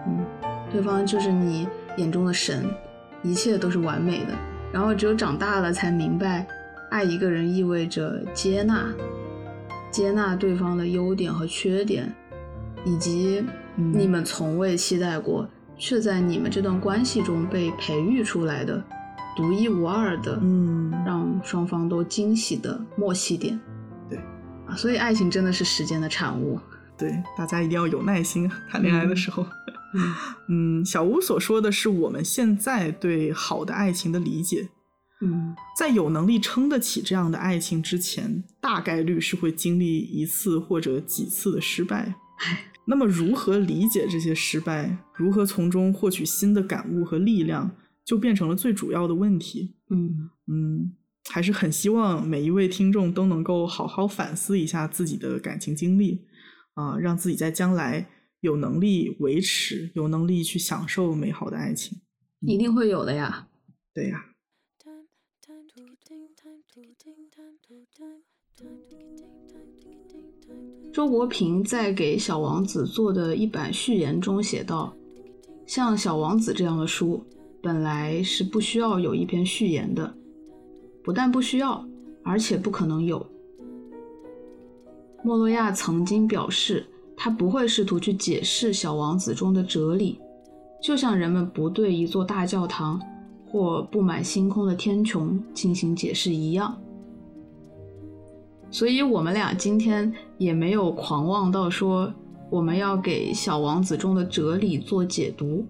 [0.06, 0.26] 嗯，
[0.70, 1.66] 对方就是你
[1.96, 2.66] 眼中的神，
[3.24, 4.34] 一切都是完美的。
[4.74, 6.48] 然后只有长大了才明白，
[6.90, 8.92] 爱一个人意味着接纳，
[9.92, 12.12] 接纳对方的优点和缺点，
[12.84, 13.46] 以及
[13.76, 15.48] 嗯你们从未期待过，
[15.78, 18.84] 却在你们这段关系中被培育出来的
[19.38, 23.60] 独一无二的，嗯，让双方都惊喜的默契点。
[24.10, 24.18] 对
[24.66, 26.60] 啊，所以爱情真的是时间的产物。
[26.98, 29.46] 对，大家一定要有耐心啊谈恋爱的时候。
[29.96, 30.14] 嗯
[30.82, 34.70] 嗯，小吴所说的是我们现在对好的爱情的理解，
[35.22, 42.16] 嗯在有能力撑得起这样的爱情之前，大概率是会经历一次或者几次的失败。
[42.40, 47.70] 唉， 那么，如何理解这些失败，如何从中获取新的感悟和力量，
[48.04, 49.76] 就变成了最主要的问题。
[49.92, 50.92] 嗯嗯，
[51.30, 56.20] 还是很希望每一位听众都能够好好反思一下自己的感情经历，
[56.74, 58.08] 啊、让自己在将来
[58.40, 62.02] 有能力维持，有能力去享受美好的爱情。
[62.40, 63.48] 一定会有的呀。
[63.94, 64.26] 对呀、
[70.92, 74.96] 周国平在给《小王子》做的一版序言中写道
[75.66, 77.24] ：“像《小王子》这样的书，
[77.62, 80.16] 本来是不需要有一篇序言的，
[81.04, 81.88] 不但不需要，
[82.24, 83.26] 而且不可能有。”
[85.24, 90.20] 莫洛亚曾经表示，他不会试图去解释《小王子》中的哲理，
[90.82, 93.02] 就像人们不对一座大教堂
[93.50, 96.78] 或布满星空的天穹进行解释一样。
[98.70, 102.12] 所以，我们俩今天也没有狂妄到说
[102.50, 105.66] 我们要给《小王子》中的哲理做解读，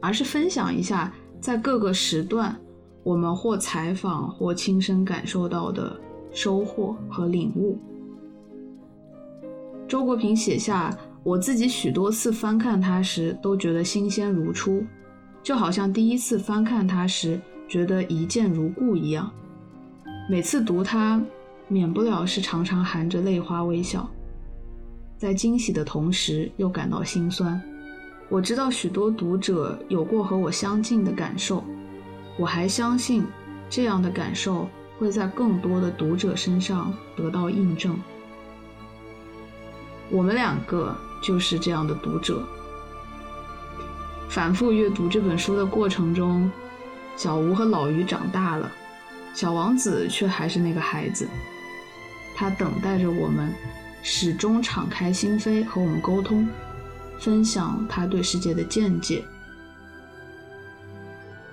[0.00, 2.56] 而是分享一下在各个时段
[3.02, 5.94] 我们或采访或亲身感受到的
[6.32, 7.76] 收获和领悟。
[9.88, 14.84] 周国平写下：“我自己许多次翻看它时，都觉得新鲜如初，
[15.42, 19.30] 就好像第一次翻看它时觉得一见如故一样。
[20.28, 21.20] 每次读它。”
[21.68, 24.08] 免不了是常常含着泪花微笑，
[25.18, 27.60] 在惊喜的同时又感到心酸。
[28.28, 31.64] 我知道许多读者有过和我相近的感受，
[32.38, 33.24] 我还相信
[33.68, 37.98] 这样的感受会在更多的读者身上得到印证。
[40.10, 42.42] 我们两个就是这样的读者。
[44.28, 46.50] 反复阅读这本书的过程中，
[47.16, 48.70] 小吴和老于长大了，
[49.34, 51.26] 小王子却还是那个孩子。
[52.34, 53.52] 他等待着我们，
[54.02, 56.46] 始终敞开心扉和我们沟通，
[57.18, 59.24] 分享他对世界的见解。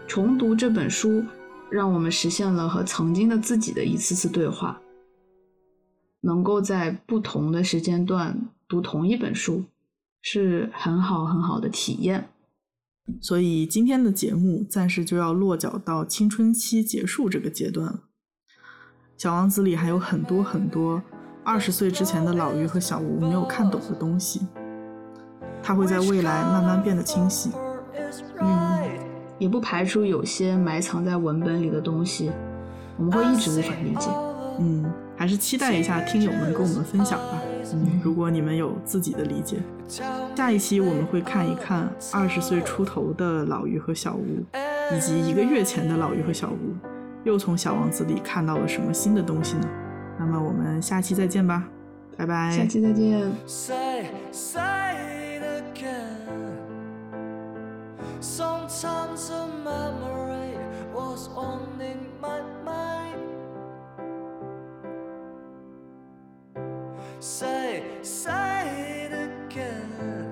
[0.06, 1.24] 重读这本书，
[1.72, 4.78] 让我们实现了和曾经的自己的一次次对话。
[6.24, 9.66] 能够在不同的时间段读同一本书，
[10.22, 12.30] 是很好很好的体验。
[13.20, 18.00] 所以今天的节目暂时就要落脚到青春期结束这个阶段了。
[19.18, 21.04] 小王子里还有很多很多
[21.44, 24.48] 二十岁之前的老于和小吴没有看懂的东西，
[25.62, 27.52] 它会在未来慢慢变得清晰。
[28.40, 28.82] 嗯，
[29.40, 32.32] 也不排除有些埋藏在文本里的东西，
[32.98, 34.10] 我们会一直无法理解。
[34.60, 34.86] 嗯，
[35.24, 37.42] 还是期待一下听友们跟我们分享吧。
[37.72, 39.56] 嗯，如果你们有自己的理解，
[40.36, 44.44] 下一期我们会看一看二十岁出头的老于和小吴，
[44.94, 46.76] 以及一个月前的老于和小吴，
[47.24, 49.70] 又从小王子里看到了什么新的东西呢？
[50.20, 51.64] 那么我们下期再见吧，
[52.18, 52.52] 拜拜。
[52.52, 53.22] 下期再见。
[53.48, 54.60] Say, say
[55.40, 56.18] it again.
[58.20, 60.58] Sometimes a memory
[60.94, 63.03] was on in my mind.
[67.24, 70.28] Say, say it again.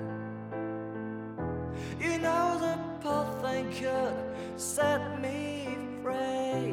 [1.98, 5.70] You know the path I could set me
[6.04, 6.71] free.